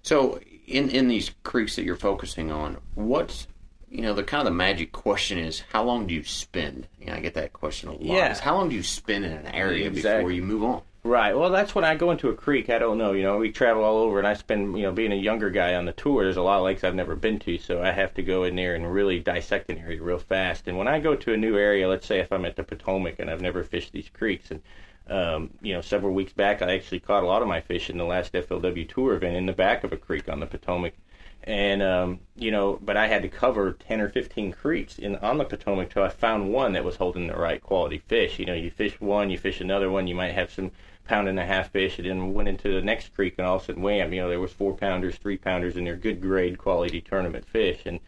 [0.03, 3.47] So in in these creeks that you're focusing on, what's
[3.89, 6.87] you know the kind of the magic question is how long do you spend?
[6.99, 8.01] You know, I get that question a lot.
[8.01, 8.31] Yeah.
[8.31, 10.19] Is how long do you spend in an area exactly.
[10.19, 10.83] before you move on?
[11.03, 11.35] Right.
[11.35, 12.69] Well, that's when I go into a creek.
[12.69, 13.13] I don't know.
[13.13, 15.73] You know, we travel all over, and I spend, you know, being a younger guy
[15.73, 16.23] on the tour.
[16.23, 18.55] There's a lot of lakes I've never been to, so I have to go in
[18.55, 20.67] there and really dissect an area real fast.
[20.67, 23.17] And when I go to a new area, let's say if I'm at the Potomac
[23.19, 24.61] and I've never fished these creeks, and
[25.07, 27.97] um, you know, several weeks back, I actually caught a lot of my fish in
[27.97, 30.93] the last FLW tour event in the back of a creek on the Potomac
[31.43, 35.39] and um, you know, but I had to cover ten or fifteen creeks in on
[35.39, 38.37] the Potomac till I found one that was holding the right quality fish.
[38.37, 40.71] You know, you fish one, you fish another one, you might have some
[41.11, 41.99] pound and a half fish.
[41.99, 44.13] and then went into the next creek, and all of a sudden, wham!
[44.13, 47.81] You know, there was four pounders, three pounders, and they're good grade quality tournament fish.
[47.85, 47.99] And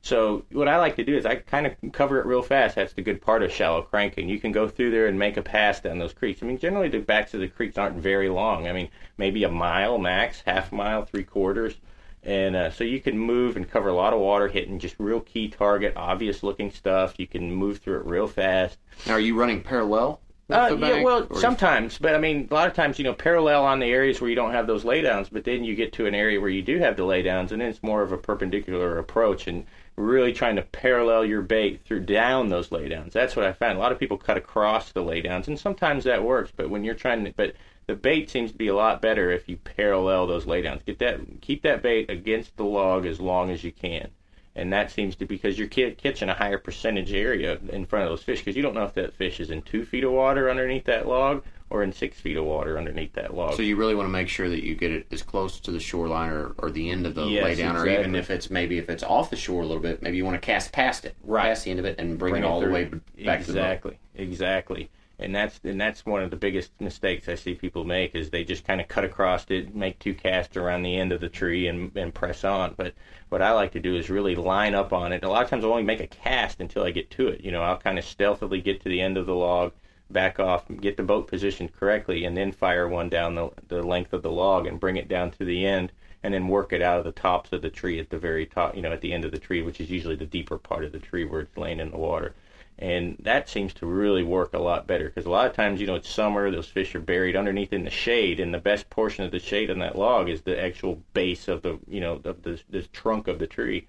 [0.00, 2.76] so, what I like to do is I kind of cover it real fast.
[2.76, 4.28] That's the good part of shallow cranking.
[4.28, 6.40] You can go through there and make a pass down those creeks.
[6.40, 8.68] I mean, generally the backs of the creeks aren't very long.
[8.68, 11.74] I mean, maybe a mile max, half mile, three quarters.
[12.22, 15.18] And uh, so you can move and cover a lot of water, hitting just real
[15.18, 17.14] key target, obvious looking stuff.
[17.18, 18.78] You can move through it real fast.
[19.06, 20.20] Now, are you running parallel?
[20.52, 23.80] Uh, yeah, well, sometimes, but I mean, a lot of times, you know, parallel on
[23.80, 26.40] the areas where you don't have those laydowns, but then you get to an area
[26.40, 29.66] where you do have the laydowns, and then it's more of a perpendicular approach, and
[29.96, 33.12] really trying to parallel your bait through down those laydowns.
[33.12, 33.76] That's what I found.
[33.76, 36.94] A lot of people cut across the laydowns, and sometimes that works, but when you're
[36.94, 37.54] trying to, but
[37.86, 40.84] the bait seems to be a lot better if you parallel those laydowns.
[40.84, 44.10] Get that, keep that bait against the log as long as you can
[44.54, 48.22] and that seems to because you're catching a higher percentage area in front of those
[48.22, 50.84] fish because you don't know if that fish is in two feet of water underneath
[50.84, 53.54] that log or in six feet of water underneath that log.
[53.54, 55.80] So you really want to make sure that you get it as close to the
[55.80, 57.96] shoreline or, or the end of the yes, laydown, exactly.
[57.96, 60.24] or even if it's maybe if it's off the shore a little bit, maybe you
[60.24, 61.44] want to cast past it, right.
[61.44, 62.68] past the end of it, and bring, bring it all through.
[62.68, 62.84] the way
[63.24, 64.90] back exactly, to the Exactly, exactly.
[65.22, 68.44] And that's and that's one of the biggest mistakes I see people make is they
[68.44, 71.68] just kind of cut across it, make two casts around the end of the tree,
[71.68, 72.74] and and press on.
[72.76, 72.94] But
[73.28, 75.24] what I like to do is really line up on it.
[75.24, 77.42] A lot of times I'll only make a cast until I get to it.
[77.42, 79.72] You know, I'll kind of stealthily get to the end of the log,
[80.10, 84.12] back off, get the boat positioned correctly, and then fire one down the, the length
[84.12, 86.98] of the log and bring it down to the end, and then work it out
[86.98, 89.24] of the tops of the tree at the very top, you know, at the end
[89.24, 91.80] of the tree, which is usually the deeper part of the tree where it's laying
[91.80, 92.34] in the water.
[92.78, 95.86] And that seems to really work a lot better because a lot of times, you
[95.86, 99.24] know, it's summer, those fish are buried underneath in the shade, and the best portion
[99.24, 102.42] of the shade on that log is the actual base of the, you know, of
[102.42, 103.86] the, the trunk of the tree.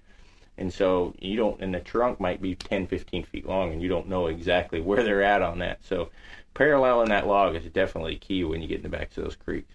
[0.56, 3.88] And so you don't, and the trunk might be 10, 15 feet long, and you
[3.88, 5.84] don't know exactly where they're at on that.
[5.84, 6.10] So
[6.54, 9.74] paralleling that log is definitely key when you get in the backs of those creeks.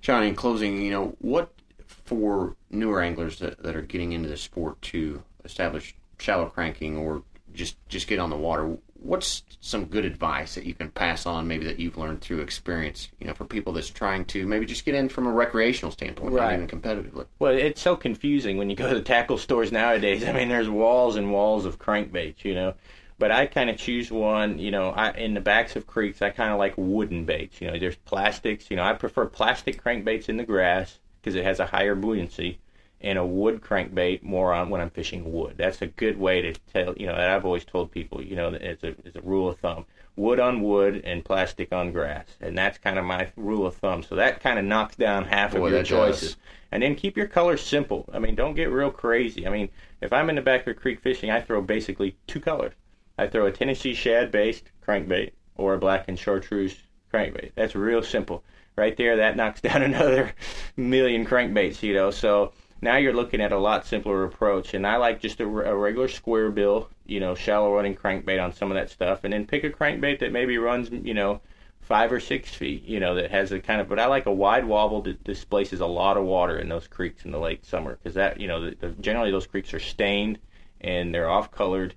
[0.00, 1.52] Sean, in closing, you know, what
[1.86, 7.22] for newer anglers that, that are getting into the sport to establish shallow cranking or
[7.58, 11.46] just just get on the water, what's some good advice that you can pass on,
[11.46, 14.84] maybe that you've learned through experience, you know, for people that's trying to maybe just
[14.84, 16.58] get in from a recreational standpoint, right.
[16.58, 17.26] not even competitively?
[17.38, 20.24] Well, it's so confusing when you go to the tackle stores nowadays.
[20.24, 22.74] I mean, there's walls and walls of crankbaits, you know.
[23.18, 26.30] But I kind of choose one, you know, I, in the backs of creeks, I
[26.30, 27.60] kind of like wooden baits.
[27.60, 28.70] You know, there's plastics.
[28.70, 32.60] You know, I prefer plastic crankbaits in the grass because it has a higher buoyancy
[33.00, 35.54] and a wood crankbait more on when I'm fishing wood.
[35.56, 38.48] That's a good way to tell, you know, that I've always told people, you know,
[38.48, 39.86] it's a, it's a rule of thumb.
[40.16, 42.26] Wood on wood and plastic on grass.
[42.40, 44.02] And that's kind of my rule of thumb.
[44.02, 46.34] So that kind of knocks down half Boy, of your choices.
[46.34, 46.36] does.
[46.72, 48.08] And then keep your colors simple.
[48.12, 49.46] I mean, don't get real crazy.
[49.46, 49.68] I mean,
[50.00, 52.74] if I'm in the back of a creek fishing, I throw basically two colors.
[53.16, 56.76] I throw a Tennessee shad based crankbait or a black and chartreuse
[57.12, 57.52] crankbait.
[57.54, 58.42] That's real simple.
[58.76, 60.32] Right there, that knocks down another
[60.76, 62.10] million crankbaits, you know.
[62.10, 64.74] So now you're looking at a lot simpler approach.
[64.74, 68.52] And I like just a, a, regular square bill, you know, shallow running crankbait on
[68.52, 71.40] some of that stuff, and then pick a crankbait that maybe runs, you know,
[71.80, 73.88] five or six feet, you know, that has a kind of.
[73.88, 77.24] But I like a wide wobble that displaces a lot of water in those creeks
[77.24, 80.38] in the late summer because that, you know, the, the, generally those creeks are stained
[80.80, 81.94] and they're off colored,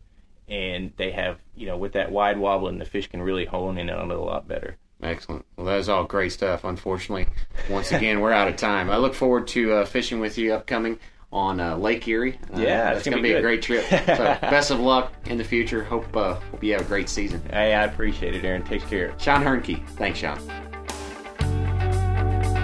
[0.48, 3.78] and they have, you know, with that wide wobble, and the fish can really hone
[3.78, 4.76] in on it a lot better.
[5.02, 5.46] Excellent.
[5.56, 6.64] Well, that is all great stuff.
[6.64, 7.28] Unfortunately,
[7.70, 8.90] once again, we're out of time.
[8.90, 11.00] I look forward to uh, fishing with you upcoming
[11.34, 12.38] on uh, Lake Erie.
[12.54, 13.84] Uh, yeah, it's going to be, be a great trip.
[14.12, 15.84] So, best of luck in the future.
[15.84, 17.42] Hope uh, hope you have a great season.
[17.50, 18.64] Hey, I appreciate it, Aaron.
[18.64, 19.14] Take care.
[19.18, 19.88] Sean Hoernke.
[19.92, 20.38] Thanks, Sean.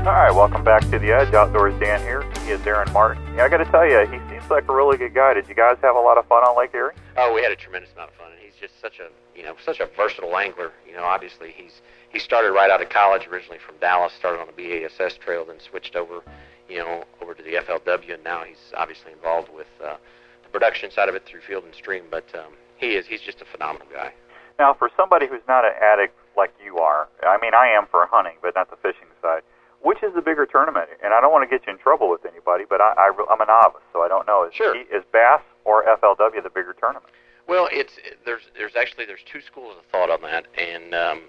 [0.06, 1.34] All right, welcome back to the Edge.
[1.34, 2.24] Outdoors Dan here.
[2.46, 3.22] He is Aaron Martin.
[3.36, 5.34] Yeah, I got to tell you, he seems like a really good guy.
[5.34, 6.94] Did you guys have a lot of fun on Lake Erie?
[7.18, 8.32] Oh, we had a tremendous amount of fun.
[8.32, 10.72] And he's just such a you know such a versatile angler.
[10.88, 11.82] You know, obviously he's
[12.18, 15.58] he started right out of college, originally from Dallas, started on the BASS trail, then
[15.60, 16.22] switched over,
[16.68, 19.98] you know, over to the FLW, and now he's obviously involved with uh,
[20.42, 22.06] the production side of it through Field and Stream.
[22.10, 24.14] But um, he is he's just a phenomenal guy.
[24.58, 28.08] Now, for somebody who's not an addict like you are, I mean, I am for
[28.10, 29.44] hunting, but not the fishing side.
[29.84, 30.90] Which is the bigger tournament?
[31.04, 33.42] And I don't want to get you in trouble with anybody, but I, I, I'm
[33.42, 34.44] a novice, so I don't know.
[34.44, 34.74] Is, Sure.
[34.74, 37.12] he, is Bass or FLW the bigger tournament?
[37.48, 37.94] Well, it's
[38.26, 41.22] there's there's actually there's two schools of thought on that, and um,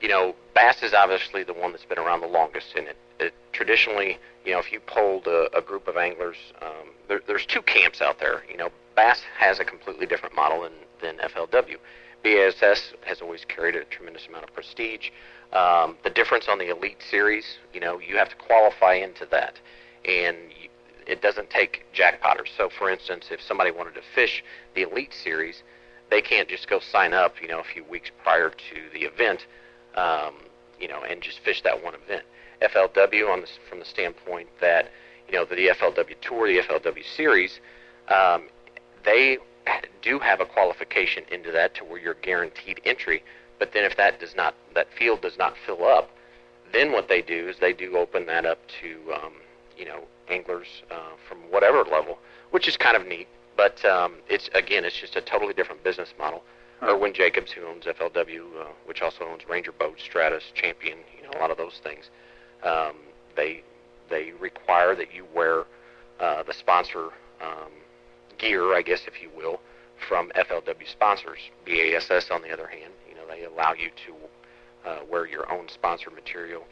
[0.00, 3.34] you know, bass is obviously the one that's been around the longest, and it, it
[3.52, 7.62] traditionally, you know, if you polled a, a group of anglers, um, there, there's two
[7.62, 8.42] camps out there.
[8.50, 11.76] You know, bass has a completely different model than than FLW.
[12.22, 15.10] BASS has always carried a tremendous amount of prestige.
[15.52, 19.60] Um, the difference on the Elite Series, you know, you have to qualify into that,
[20.04, 20.68] and you,
[21.06, 22.48] it doesn't take jackpotters.
[22.56, 24.42] So, for instance, if somebody wanted to fish
[24.74, 25.62] the Elite Series,
[26.10, 29.46] they can't just go sign up, you know, a few weeks prior to the event,
[29.96, 30.34] um,
[30.80, 32.22] you know, and just fish that one event.
[32.62, 34.90] FLW, on this, from the standpoint that,
[35.28, 37.60] you know, the FLW Tour, the FLW Series,
[38.08, 38.48] um,
[39.04, 39.38] they
[40.02, 43.22] do have a qualification into that to where you're guaranteed entry.
[43.58, 46.10] But then if that does not, that field does not fill up,
[46.72, 49.32] then what they do is they do open that up to, um,
[49.76, 52.18] you know, anglers uh, from whatever level,
[52.50, 53.28] which is kind of neat.
[53.56, 56.42] But um, it's again, it's just a totally different business model.
[56.82, 61.38] Irwin Jacobs, who owns FLW, uh, which also owns Ranger Boats, Stratus, Champion, you know,
[61.38, 62.10] a lot of those things.
[62.62, 62.96] Um,
[63.36, 63.62] they
[64.08, 65.64] they require that you wear
[66.20, 67.06] uh, the sponsor
[67.40, 67.72] um,
[68.38, 69.60] gear, I guess, if you will,
[70.08, 71.38] from FLW sponsors.
[71.64, 75.68] BASS, on the other hand, you know, they allow you to uh, wear your own
[75.68, 76.62] sponsor material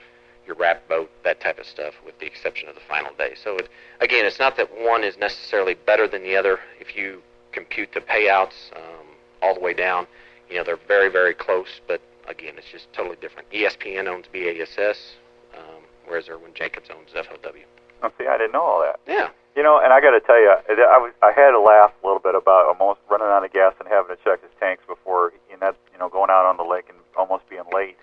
[0.47, 3.35] your wrap boat, that type of stuff, with the exception of the final day.
[3.43, 3.69] So it,
[4.01, 6.59] again, it's not that one is necessarily better than the other.
[6.81, 9.07] If you compute the payouts um,
[9.45, 10.07] all the way down,
[10.49, 13.51] you know they're very very close, but again, it's just totally different.
[13.51, 15.17] ESPN owns BASS,
[15.57, 17.65] um, whereas Irwin Jacobs owns FLW.
[18.03, 19.01] Oh, see, I didn't know all that.
[19.07, 19.29] Yeah.
[19.57, 22.07] You know, and I got to tell you, I was I had to laugh a
[22.07, 25.33] little bit about almost running out of gas and having to check his tanks before,
[25.61, 27.97] know, you know, going out on the lake and almost being late.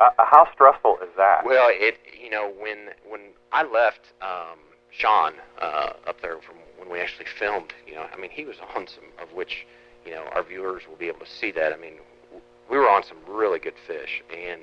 [0.00, 1.44] Uh, how stressful is that?
[1.44, 3.20] Well, it you know when when
[3.52, 4.58] I left um,
[4.90, 8.56] Sean uh, up there from when we actually filmed, you know, I mean he was
[8.74, 9.66] on some of which
[10.04, 11.72] you know our viewers will be able to see that.
[11.72, 11.94] I mean,
[12.70, 14.62] we were on some really good fish, and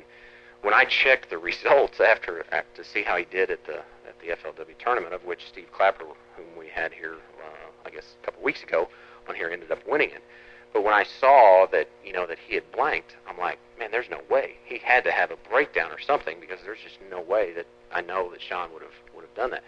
[0.62, 2.43] when I checked the results after,
[2.75, 6.06] to see how he did at the at the FLW tournament, of which Steve Clapper,
[6.36, 8.89] whom we had here, uh, I guess a couple weeks ago
[9.28, 10.23] on here, ended up winning it.
[10.73, 14.10] But when I saw that you know that he had blanked, I'm like, man, there's
[14.10, 17.54] no way he had to have a breakdown or something because there's just no way
[17.54, 19.63] that I know that Sean would have would have done that.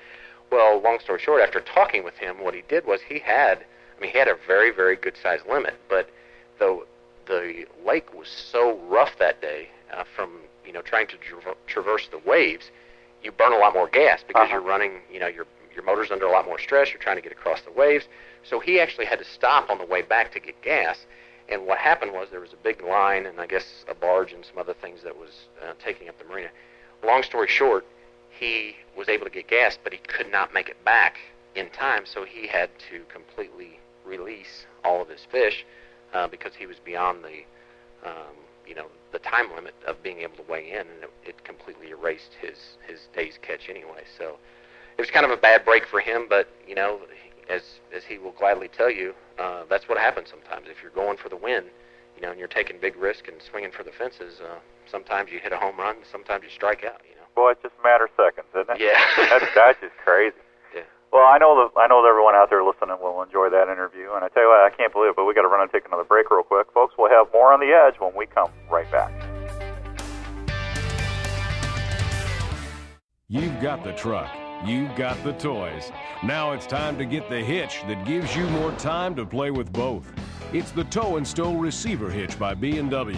[0.52, 3.64] Well, long story short, after talking with him, what he did was he had,
[4.02, 6.10] I mean, he had a very very good size limit, but
[6.58, 6.84] the
[7.28, 12.08] the lake was so rough that day uh, from you know trying to tra- traverse
[12.08, 12.72] the waves,
[13.22, 14.54] you burn a lot more gas because Uh-huh.
[14.54, 16.90] you're running, you know, your your motor's under a lot more stress.
[16.92, 18.06] You're trying to get across the waves.
[18.44, 21.06] So he actually had to stop on the way back to get gas.
[21.48, 24.44] And what happened was there was a big line, and I guess a barge and
[24.44, 26.50] some other things that was uh, taking up the marina.
[27.04, 27.86] Long story short,
[28.32, 31.18] he was able to get gas, but he could not make it back
[31.56, 33.80] in time, so he had to completely
[34.18, 35.66] release all of his fish
[36.14, 38.36] uh, because he was beyond the, um,
[38.68, 41.90] you know, the time limit of being able to weigh in, and it, it completely
[41.90, 44.04] erased his his day's catch anyway.
[44.18, 44.38] So
[44.98, 47.00] it was kind of a bad break for him, but you know,
[47.50, 47.64] as
[47.96, 50.68] as he will gladly tell you, uh, that's what happens sometimes.
[50.70, 51.66] If you're going for the win,
[52.16, 55.40] you know, and you're taking big risk and swinging for the fences, uh, sometimes you
[55.40, 57.02] hit a home run, sometimes you strike out.
[57.08, 57.28] You know.
[57.36, 58.82] Boy, it's just a matter of seconds, isn't it?
[58.82, 59.00] Yeah.
[59.30, 60.36] that's that's just crazy.
[61.12, 64.14] Well, I know that I know that everyone out there listening will enjoy that interview,
[64.16, 65.70] and I tell you what, I can't believe it, but we got to run and
[65.70, 66.96] take another break real quick, folks.
[66.98, 69.12] We'll have more on the edge when we come right back.
[73.28, 74.32] You've got the truck.
[74.66, 75.92] You've got the toys.
[76.24, 79.74] Now it's time to get the hitch that gives you more time to play with
[79.74, 80.14] both.
[80.54, 83.18] It's the Tow and Stow Receiver Hitch by B&W.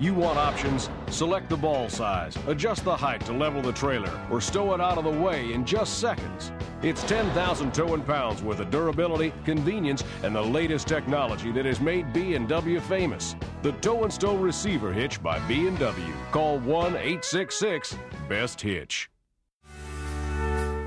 [0.00, 0.90] You want options?
[1.08, 4.98] Select the ball size, adjust the height to level the trailer, or stow it out
[4.98, 6.50] of the way in just seconds.
[6.82, 12.12] It's 10,000 towing pounds worth of durability, convenience, and the latest technology that has made
[12.12, 13.36] B&W famous.
[13.62, 16.14] The Tow and Stow Receiver Hitch by B&W.
[16.32, 19.10] Call 1-866-BEST-HITCH.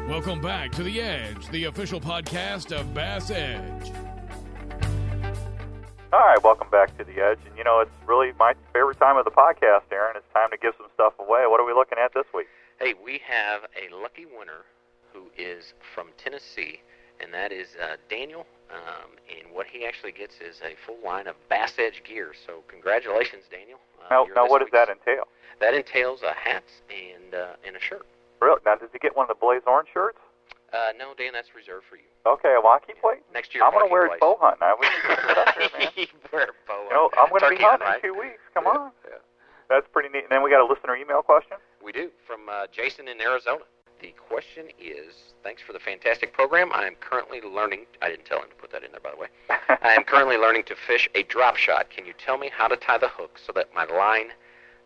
[0.10, 3.94] Welcome back to The Edge, the official podcast of Bass Edge.
[6.14, 9.18] All right, welcome back to the edge, and you know it's really my favorite time
[9.18, 10.16] of the podcast, Aaron.
[10.16, 11.44] It's time to give some stuff away.
[11.48, 12.48] What are we looking at this week?
[12.80, 14.64] Hey, we have a lucky winner
[15.12, 16.80] who is from Tennessee,
[17.20, 18.46] and that is uh, Daniel.
[18.72, 22.32] Um, and what he actually gets is a full line of Bass Edge gear.
[22.46, 23.80] So congratulations, Daniel.
[24.00, 25.28] Uh, Now, now what does that entail?
[25.60, 28.06] That entails a hat and uh, and a shirt.
[28.42, 28.62] Really?
[28.66, 30.20] Now, does he get one of the Blaze Orange shirts?
[30.74, 32.10] Uh, no, Dan, that's reserved for you.
[32.26, 33.24] Okay, I keep waiting.
[33.34, 34.18] Next year, I'm going to wear Place.
[34.18, 34.64] it bow hunting.
[34.68, 35.92] I we need to get this up there, man.
[36.34, 36.84] Wear a boa.
[36.84, 38.44] You know, I'm going to be hunting hunt, in two weeks.
[38.54, 38.92] Come Yeah, on.
[39.08, 39.24] yeah.
[39.70, 40.24] That's pretty neat.
[40.28, 41.58] And then we got a listener email question.
[41.84, 43.64] We do from uh, Jason in Arizona.
[44.02, 46.70] The question is, thanks for the fantastic program.
[46.74, 47.86] I am currently learning.
[48.02, 49.28] I didn't tell him to put that in there, by the way.
[49.82, 51.90] I am currently learning to fish a drop shot.
[51.90, 54.30] Can you tell me how to tie the hook so that my line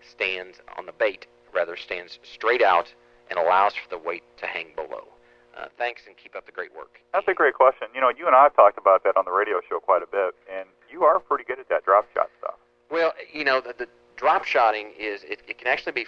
[0.07, 2.93] stands on the bait, rather stands straight out,
[3.29, 5.07] and allows for the weight to hang below?
[5.57, 7.01] Uh, thanks, and keep up the great work.
[7.13, 7.89] That's a great question.
[7.93, 10.07] You know, you and I have talked about that on the radio show quite a
[10.07, 12.55] bit, and you are pretty good at that drop shot stuff.
[12.89, 16.05] Well, you know, the, the drop shotting is it, it can actually be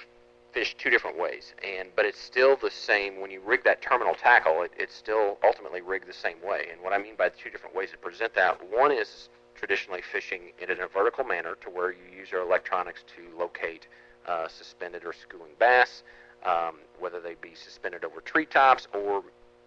[0.53, 3.19] fished two different ways, and but it's still the same.
[3.19, 6.67] When you rig that terminal tackle, it, it's still ultimately rigged the same way.
[6.71, 10.01] And what I mean by the two different ways to present that, one is traditionally
[10.01, 13.87] fishing it in a vertical manner, to where you use your electronics to locate
[14.27, 16.03] uh, suspended or schooling bass,
[16.45, 19.23] um, whether they be suspended over treetops or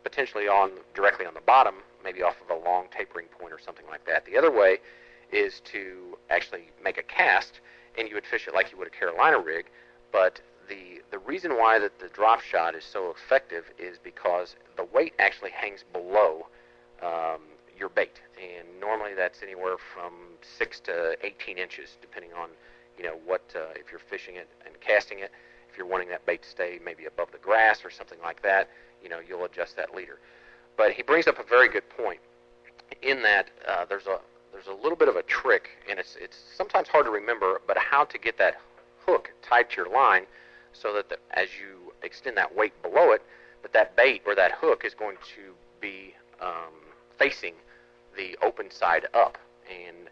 [0.06, 3.86] potentially on directly on the bottom, maybe off of a long tapering point or something
[3.90, 4.24] like that.
[4.24, 4.78] The other way
[5.32, 7.58] is to actually make a cast,
[7.98, 9.66] and you would fish it like you would a Carolina rig.
[10.12, 14.84] But the the reason why that the drop shot is so effective is because the
[14.84, 16.46] weight actually hangs below
[17.02, 17.40] um,
[17.76, 22.50] your bait, and normally that's anywhere from six to 18 inches, depending on
[22.96, 25.32] you know what uh, if you're fishing it and casting it.
[25.68, 28.70] If you're wanting that bait to stay maybe above the grass or something like that,
[29.06, 30.18] you know you'll adjust that leader.
[30.76, 32.18] But he brings up a very good point
[33.02, 34.18] in that uh, there's a
[34.52, 37.78] there's a little bit of a trick, and it's it's sometimes hard to remember, but
[37.78, 38.56] how to get that
[39.06, 40.26] hook tied to your line
[40.72, 43.22] so that the, as you extend that weight below it,
[43.62, 46.74] but that bait or that hook is going to be um,
[47.16, 47.54] facing
[48.16, 49.38] the open side up.
[49.70, 50.08] And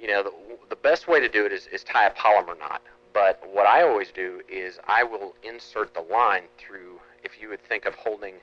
[0.00, 0.32] you know, the,
[0.70, 2.80] the best way to do it is, is tie a Palomar knot.
[3.12, 6.95] But what I always do is I will insert the line through,
[7.26, 8.36] if you would think of holding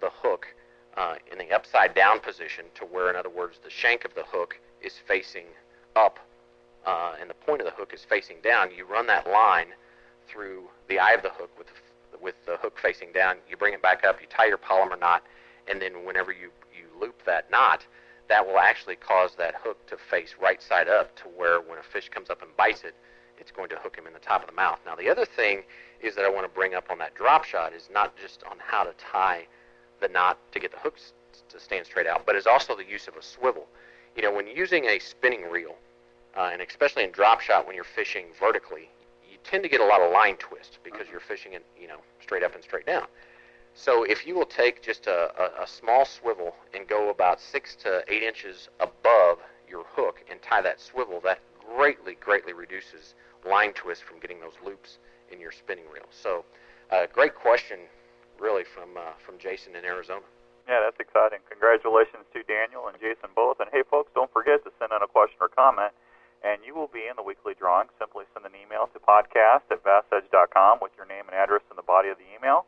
[0.00, 0.46] the hook
[0.96, 4.24] uh, in the upside down position to where, in other words, the shank of the
[4.24, 5.46] hook is facing
[5.94, 6.18] up
[6.86, 9.68] uh, and the point of the hook is facing down, you run that line
[10.26, 11.66] through the eye of the hook with
[12.20, 13.36] with the hook facing down.
[13.48, 15.22] You bring it back up, you tie your Palomar knot,
[15.68, 17.86] and then whenever you you loop that knot,
[18.28, 21.82] that will actually cause that hook to face right side up to where when a
[21.82, 22.94] fish comes up and bites it,
[23.40, 24.78] it's going to hook him in the top of the mouth.
[24.86, 25.62] Now the other thing
[26.00, 28.56] is that I want to bring up on that drop shot is not just on
[28.58, 29.46] how to tie
[30.00, 31.12] the knot to get the hooks
[31.48, 33.66] to stand straight out, but is also the use of a swivel.
[34.16, 35.76] You know, when using a spinning reel,
[36.36, 38.90] uh, and especially in drop shot when you're fishing vertically,
[39.30, 41.98] you tend to get a lot of line twist because you're fishing it, you know,
[42.20, 43.06] straight up and straight down.
[43.74, 47.76] So if you will take just a, a, a small swivel and go about six
[47.76, 51.38] to eight inches above your hook and tie that swivel, that
[51.76, 53.14] greatly, greatly reduces
[53.48, 54.98] line twist from getting those loops
[55.30, 56.08] in your spinning reel.
[56.10, 56.44] So,
[56.90, 57.78] uh, great question,
[58.38, 60.24] really, from uh, from Jason in Arizona.
[60.68, 61.40] Yeah, that's exciting.
[61.48, 63.60] Congratulations to Daniel and Jason both.
[63.60, 65.92] And hey, folks, don't forget to send in a question or comment,
[66.44, 67.88] and you will be in the weekly drawing.
[67.98, 71.86] Simply send an email to podcast at bassedge.com with your name and address in the
[71.86, 72.64] body of the email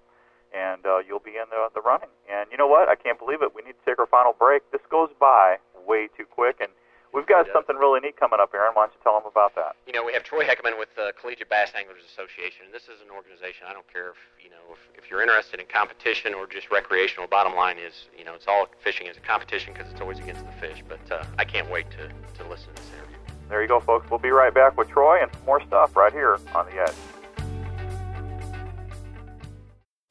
[0.51, 2.11] and uh, you'll be in the the running.
[2.31, 2.89] And you know what?
[2.89, 3.55] I can't believe it.
[3.55, 4.63] We need to take our final break.
[4.73, 6.71] This goes by way too quick, and
[7.13, 8.73] we've got something really neat coming up, Aaron.
[8.75, 9.77] Why don't you tell them about that?
[9.87, 13.01] You know, we have Troy Heckaman with the Collegiate Bass Anglers Association, and this is
[13.03, 13.67] an organization.
[13.69, 17.27] I don't care if you know if, if you're interested in competition or just recreational.
[17.27, 20.45] Bottom line is, you know, it's all fishing is a competition because it's always against
[20.45, 20.83] the fish.
[20.87, 23.17] But uh, I can't wait to to listen to this interview.
[23.49, 24.09] There you go, folks.
[24.11, 26.95] We'll be right back with Troy and more stuff right here on the Edge.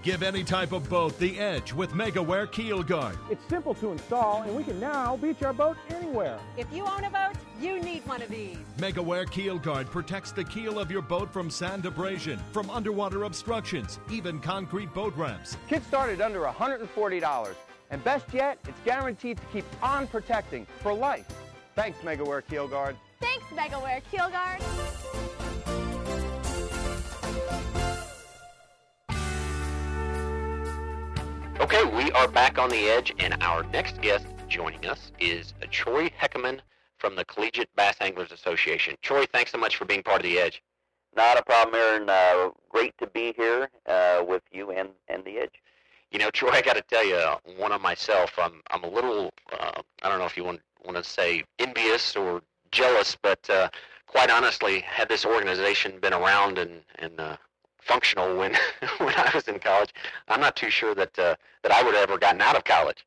[0.02, 3.18] Give any type of boat the edge with MegaWare Keel Guard.
[3.30, 6.40] It's simple to install, and we can now beach our boat anywhere.
[6.56, 8.56] If you own a boat, you need one of these.
[8.78, 14.00] MegaWare Keel Guard protects the keel of your boat from sand abrasion, from underwater obstructions,
[14.10, 15.58] even concrete boat ramps.
[15.68, 17.56] Kit started under $140,
[17.90, 21.28] and best yet, it's guaranteed to keep on protecting for life.
[21.76, 22.96] Thanks, MegaWare Keel Guard.
[23.20, 24.62] Thanks, MegaWare Keel Guard.
[31.72, 36.10] Okay, we are back on the edge, and our next guest joining us is Troy
[36.20, 36.62] Heckaman
[36.98, 38.96] from the Collegiate Bass Anglers Association.
[39.04, 40.64] Troy, thanks so much for being part of the Edge.
[41.16, 42.10] Not a problem, Aaron.
[42.10, 45.62] Uh, great to be here uh, with you and, and the Edge.
[46.10, 47.24] You know, Troy, I got to tell you,
[47.56, 50.98] one of myself, I'm I'm a little, uh, I don't know if you want want
[50.98, 52.42] to say envious or
[52.72, 53.70] jealous, but uh,
[54.08, 57.38] quite honestly, had this organization been around and and uh,
[57.90, 58.54] functional when
[59.00, 59.94] when I was in college.
[60.28, 63.06] I'm not too sure that uh, that I would have ever gotten out of college.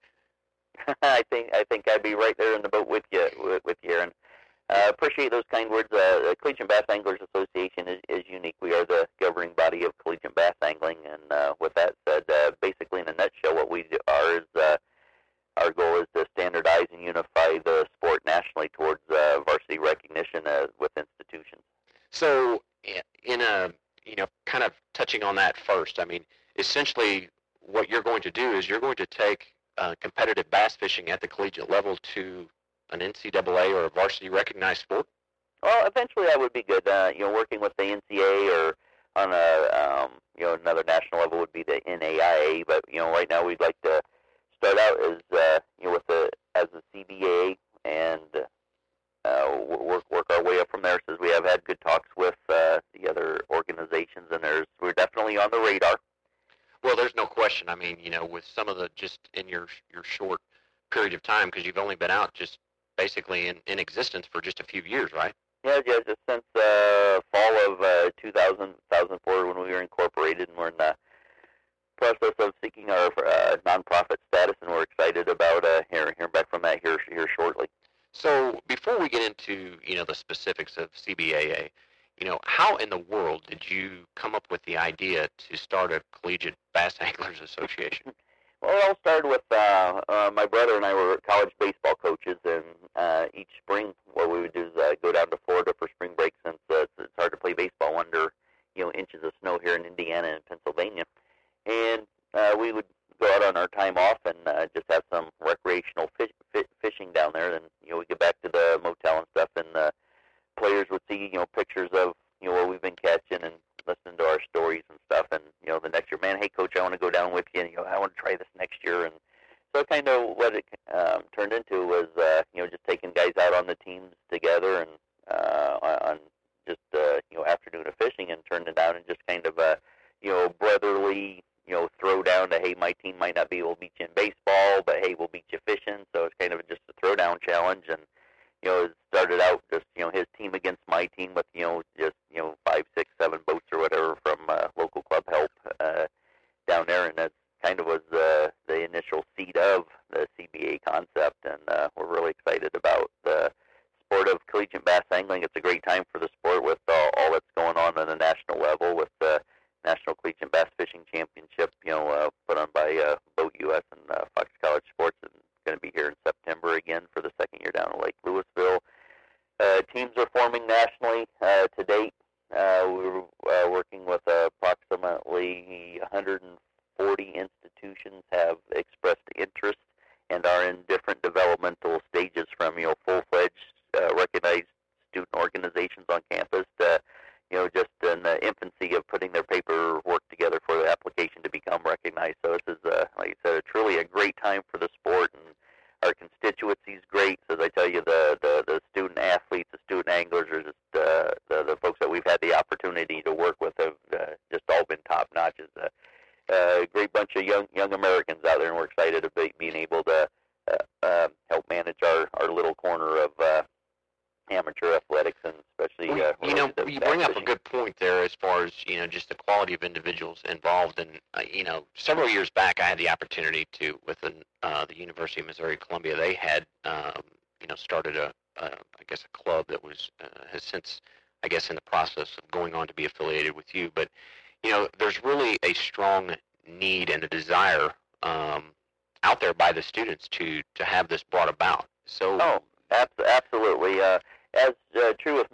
[1.02, 3.78] I think I think I'd be right there in the boat with you with, with
[3.82, 4.12] you, Aaron.
[4.70, 5.88] Uh, appreciate those kind words.
[5.92, 8.54] Uh, the Collegiate Bass Anglers Association is, is unique.
[8.62, 12.52] We are the governing body of collegiate bass angling, and uh, with that said, uh,
[12.62, 14.76] basically in a nutshell, what we are is uh,
[15.58, 20.68] our goal is to standardize and unify the sport nationally towards uh, varsity recognition uh,
[20.80, 21.62] with institutions.
[22.10, 22.62] So,
[23.24, 23.72] in a
[24.04, 25.98] you know, kind of touching on that first.
[25.98, 26.24] I mean,
[26.56, 27.28] essentially,
[27.60, 31.20] what you're going to do is you're going to take uh, competitive bass fishing at
[31.20, 32.48] the collegiate level to
[32.90, 35.06] an NCAA or a varsity recognized sport.
[35.62, 36.86] Well, eventually that would be good.
[36.86, 38.76] Uh, you know, working with the NCAA or
[39.14, 42.64] on a um, you know another national level would be the NAIA.
[42.66, 44.02] But you know, right now we'd like to
[44.56, 48.20] start out as uh, you know with the as a CBA and
[49.24, 51.00] uh, work work our way up from there.
[51.08, 55.38] Since we have had good talks with uh, the other organizations, and there's we're definitely
[55.38, 55.96] on the radar.
[56.82, 57.68] Well, there's no question.
[57.68, 60.40] I mean, you know, with some of the just in your your short
[60.90, 62.58] period of time, because you've only been out just
[62.96, 65.32] basically in, in existence for just a few years, right?
[65.64, 70.58] Yeah, yeah, just since uh, fall of uh, 2000, 2004 when we were incorporated, and
[70.58, 70.94] we're in the
[71.96, 76.50] process of seeking our uh, nonprofit status, and we're excited about uh, hearing, hearing back
[76.50, 77.66] from that here here shortly.
[78.12, 81.70] So before we get into you know the specifics of CBAA,
[82.18, 85.92] you know how in the world did you come up with the idea to start
[85.92, 88.12] a collegiate bass anglers association?
[88.60, 91.50] Well, it all started with uh, uh, my brother and I were at college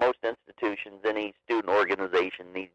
[0.09, 2.73] most institutions, any student organization needs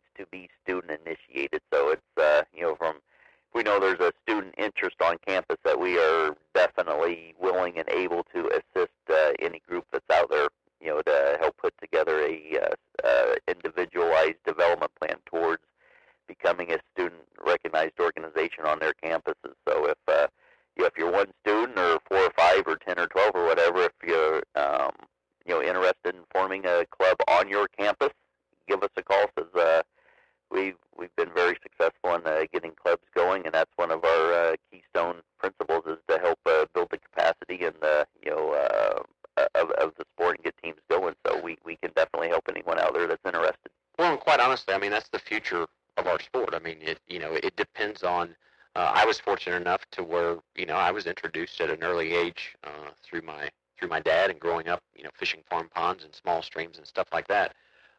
[52.64, 56.14] uh, through my through my dad and growing up, you know, fishing farm ponds and
[56.14, 57.54] small streams and stuff like that.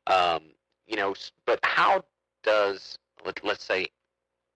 [0.07, 0.42] Um,
[0.86, 1.14] you know,
[1.47, 2.05] but how
[2.42, 3.88] does let, let's say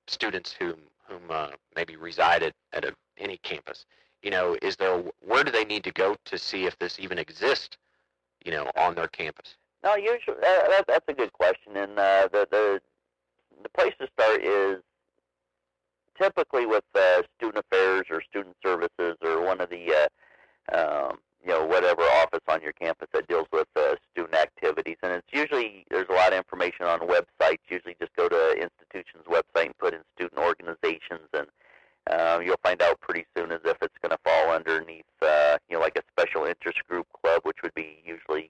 [0.07, 0.77] students whom
[1.07, 3.87] whom uh, maybe resided at a, any campus,
[4.23, 7.19] you know, is there where do they need to go to see if this even
[7.19, 7.77] exists,
[8.45, 9.57] you know, on their campus?
[9.85, 12.81] No, usually that, that's a good question, and uh, the the
[13.63, 14.83] the place to start is
[16.21, 19.93] typically with uh, student affairs or student services or one of the
[20.73, 24.97] uh, um, you know whatever office on your campus that deals with uh, student activities,
[25.03, 27.59] and it's usually there's a lot of information on websites.
[27.69, 31.47] Usually, just go to institutions' website and put in student organizations, and
[32.11, 35.77] uh, you'll find out pretty soon as if it's going to fall underneath uh, you
[35.77, 38.48] know like a special interest group club, which would be usually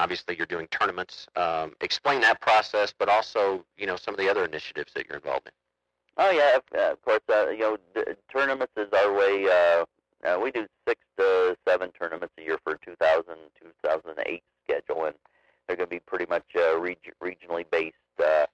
[0.00, 1.28] obviously you're doing tournaments.
[1.36, 5.18] Um, explain that process, but also you know some of the other initiatives that you're
[5.18, 5.52] involved in.
[6.16, 7.20] Oh yeah, of uh, course.
[7.32, 9.46] Uh, you know, d- tournaments is our way.
[9.46, 9.84] Uh,
[10.26, 13.24] uh, we do six to seven tournaments a year for 2000
[13.82, 15.14] 2008 schedule, and
[15.66, 17.94] they're going to be pretty much uh, reg- regionally based.
[18.22, 18.46] Uh,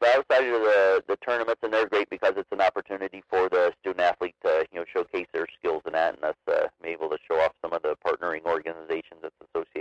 [0.00, 3.72] but outside of the the tournaments, and they're great because it's an opportunity for the
[3.80, 7.08] student athlete to you know showcase their skills in that, and us uh, be able
[7.10, 9.73] to show off some of the partnering organizations that's associated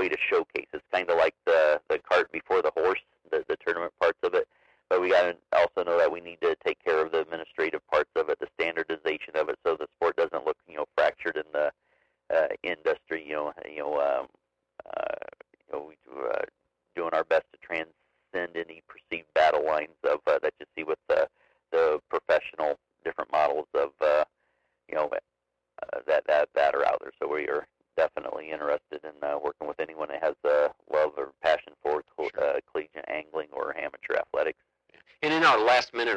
[0.00, 0.59] way to showcase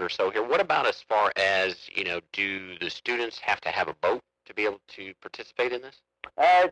[0.04, 0.44] or so here.
[0.44, 2.20] What about as far as you know?
[2.32, 6.02] Do the students have to have a boat to be able to participate in this?
[6.38, 6.68] Uh,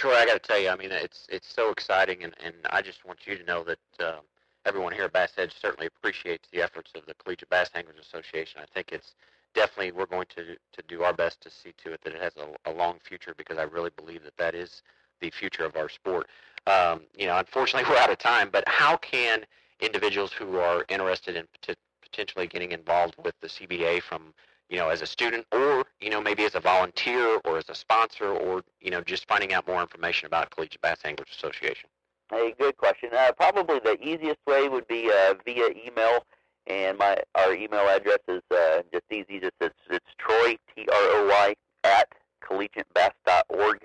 [0.00, 2.80] Troy, I got to tell you, I mean, it's it's so exciting, and, and I
[2.80, 4.20] just want you to know that uh,
[4.64, 8.62] everyone here at Bass Edge certainly appreciates the efforts of the Collegiate Bass Anglers Association.
[8.62, 9.12] I think it's
[9.54, 12.32] definitely we're going to to do our best to see to it that it has
[12.38, 14.80] a, a long future because I really believe that that is
[15.20, 16.28] the future of our sport.
[16.66, 19.44] Um, you know, unfortunately, we're out of time, but how can
[19.80, 24.32] individuals who are interested in pot- potentially getting involved with the CBA from
[24.70, 27.74] you know, as a student or, you know, maybe as a volunteer or as a
[27.74, 31.90] sponsor or, you know, just finding out more information about Collegiate Bass Anglers Association?
[32.30, 33.10] Hey, good question.
[33.12, 36.24] Uh, probably the easiest way would be uh, via email,
[36.68, 39.40] and my our email address is uh, just easy.
[39.40, 42.06] Just it's, it's Troy T R O Y at
[42.48, 43.80] collegiatebass.org,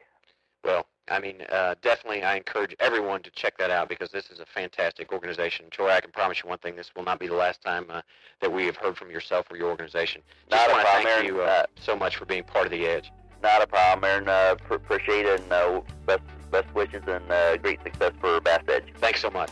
[0.65, 4.39] Well, I mean, uh, definitely, I encourage everyone to check that out because this is
[4.39, 5.67] a fantastic organization.
[5.71, 8.03] Troy, I can promise you one thing: this will not be the last time uh,
[8.41, 10.23] that we have heard from yourself or your organization.
[10.51, 11.27] Just not a problem, thank Aaron.
[11.27, 13.11] you uh, so much for being part of the Edge.
[13.43, 14.29] Not a problem, Aaron.
[14.29, 18.63] Uh, pr- appreciate it, and uh, best best wishes and uh, great success for Bass
[18.69, 18.85] Edge.
[18.99, 19.51] Thanks so much.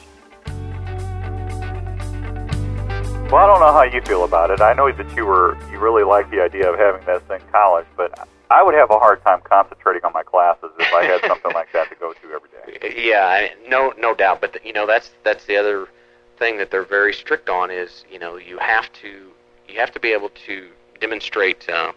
[3.31, 4.61] Well, I don't know how you feel about it.
[4.61, 7.87] I know that you were you really liked the idea of having this in college,
[7.97, 11.53] but I would have a hard time concentrating on my classes if I had something
[11.53, 12.95] like that to go to every day.
[13.09, 14.41] Yeah, I- no, no doubt.
[14.41, 15.89] But you know, that's that's the other
[16.39, 19.31] thing that they're very strict on is you know you have to
[19.69, 20.69] you have to be able to
[21.01, 21.93] demonstrate uh,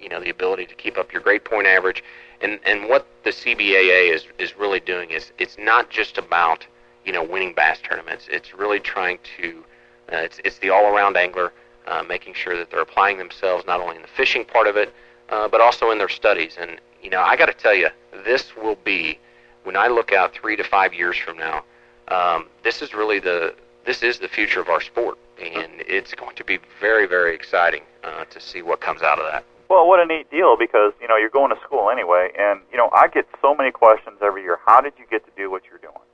[0.00, 2.02] you know the ability to keep up your grade point average,
[2.40, 6.66] and and what the CBAA is is really doing is it's not just about
[7.04, 8.26] you know winning bass tournaments.
[8.30, 9.64] It's really trying to
[10.12, 11.52] uh, it's it's the all around angler,
[11.86, 14.92] uh, making sure that they're applying themselves not only in the fishing part of it,
[15.32, 16.56] uh, but also in their studies.
[16.60, 17.88] And you know, I got to tell you,
[18.24, 19.18] this will be
[19.64, 21.64] when I look out three to five years from now.
[22.08, 23.54] Um, this is really the
[23.86, 27.82] this is the future of our sport, and it's going to be very very exciting
[28.04, 29.44] uh, to see what comes out of that.
[29.70, 32.76] Well, what a neat deal because you know you're going to school anyway, and you
[32.76, 34.58] know I get so many questions every year.
[34.66, 36.04] How did you get to do what you're doing?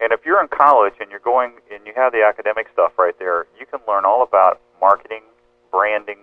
[0.00, 3.16] And if you're in college and you're going and you have the academic stuff right
[3.18, 5.22] there, you can learn all about marketing,
[5.70, 6.18] branding,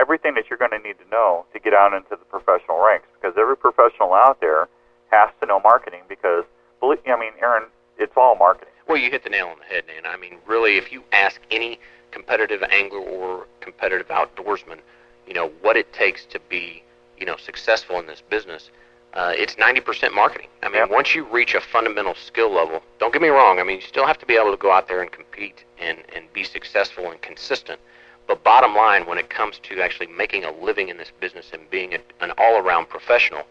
[0.00, 3.06] everything that you're going to need to know to get out into the professional ranks.
[3.20, 4.68] Because every professional out there
[5.10, 6.00] has to know marketing.
[6.08, 6.44] Because
[6.80, 7.64] believe, I mean, Aaron,
[7.98, 8.72] it's all marketing.
[8.88, 10.06] Well, you hit the nail on the head, Dan.
[10.06, 11.78] I mean, really, if you ask any
[12.10, 14.78] competitive angler or competitive outdoorsman,
[15.26, 16.82] you know what it takes to be,
[17.18, 18.70] you know, successful in this business.
[19.12, 20.46] Uh, it's 90% marketing.
[20.62, 23.58] I mean, once you reach a fundamental skill level, don't get me wrong.
[23.58, 25.98] I mean, you still have to be able to go out there and compete and,
[26.14, 27.80] and be successful and consistent.
[28.26, 31.68] But bottom line, when it comes to actually making a living in this business and
[31.70, 33.42] being a, an all-around professional,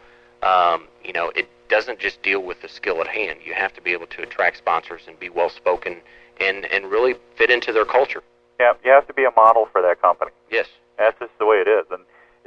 [0.41, 3.39] um, you know, it doesn't just deal with the skill at hand.
[3.45, 5.97] You have to be able to attract sponsors and be well-spoken
[6.39, 8.23] and, and really fit into their culture.
[8.59, 10.31] Yeah, you have to be a model for that company.
[10.49, 10.67] Yes,
[10.97, 11.85] That's just the way it is.
[11.91, 12.01] And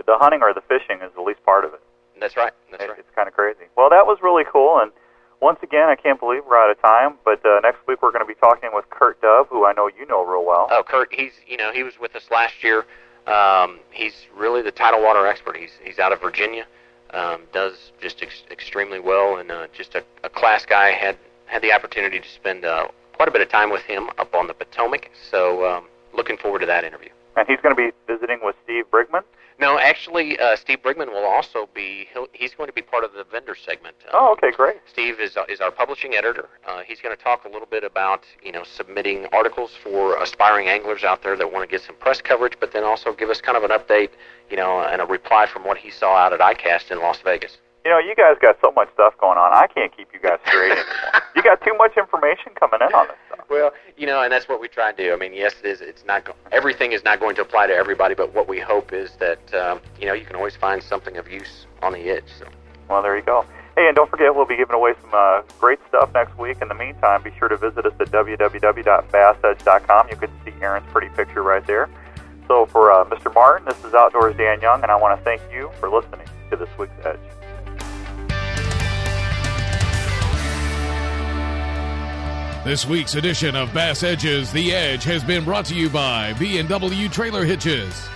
[0.06, 1.80] the hunting or the fishing is the least part of it.
[2.20, 2.52] that's right.
[2.70, 2.98] That's right.
[2.98, 3.64] It's kind of crazy.
[3.76, 4.78] Well, that was really cool.
[4.80, 4.90] And
[5.42, 7.18] once again, I can't believe we're out of time.
[7.24, 9.88] But uh, next week we're going to be talking with Kurt Dove, who I know
[9.88, 10.68] you know real well.
[10.70, 12.86] Oh, Kurt, he's you know he was with us last year.
[13.26, 15.56] Um, he's really the tidal water expert.
[15.56, 16.66] He's he's out of Virginia.
[17.10, 20.92] Um, does just ex- extremely well, and uh, just a, a class guy.
[20.92, 24.34] Had had the opportunity to spend uh, quite a bit of time with him up
[24.34, 25.10] on the Potomac.
[25.30, 27.10] So um, looking forward to that interview.
[27.36, 29.22] And he's going to be visiting with Steve Brigman.
[29.60, 32.06] No, actually, uh, Steve Brigman will also be.
[32.12, 33.96] He'll, he's going to be part of the vendor segment.
[34.06, 34.76] Uh, Oh, okay, great.
[34.86, 36.48] Steve is is our publishing editor.
[36.66, 40.68] Uh, he's going to talk a little bit about you know submitting articles for aspiring
[40.68, 43.40] anglers out there that want to get some press coverage, but then also give us
[43.40, 44.10] kind of an update,
[44.50, 47.58] you know, and a reply from what he saw out at ICAST in Las Vegas.
[47.84, 49.52] You know, you guys got so much stuff going on.
[49.52, 50.86] I can't keep you guys straight anymore.
[51.34, 53.46] You got too much information coming in on this stuff.
[53.48, 55.14] Well, you know, and that's what we try to do.
[55.14, 55.80] I mean, yes, it is.
[55.80, 58.92] It's not go- everything is not going to apply to everybody, but what we hope
[58.92, 62.28] is that um, you know you can always find something of use on the edge.
[62.38, 62.46] So.
[62.88, 63.46] Well, there you go.
[63.76, 66.58] Hey, and don't forget, we'll be giving away some uh, great stuff next week.
[66.60, 70.08] In the meantime, be sure to visit us at www.bassedge.com.
[70.10, 71.88] You can see Aaron's pretty picture right there.
[72.46, 73.32] So for uh, Mr.
[73.32, 76.56] Martin, this is Outdoors Dan Young, and I want to thank you for listening to
[76.56, 77.18] this week's Edge.
[82.64, 87.08] This week's edition of Bass Edges The Edge has been brought to you by B&W
[87.08, 88.08] Trailer Hitches,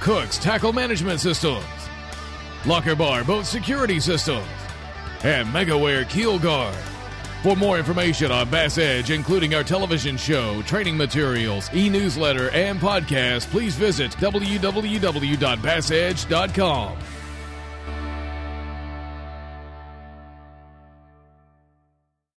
[0.00, 1.62] Cook's Tackle Management Systems,
[2.64, 4.46] Locker Bar Boat Security Systems,
[5.24, 6.74] and MegaWare Keel Guard.
[7.42, 13.50] For more information on Bass Edge, including our television show, training materials, e-newsletter, and podcast,
[13.50, 16.96] please visit www.bassedge.com.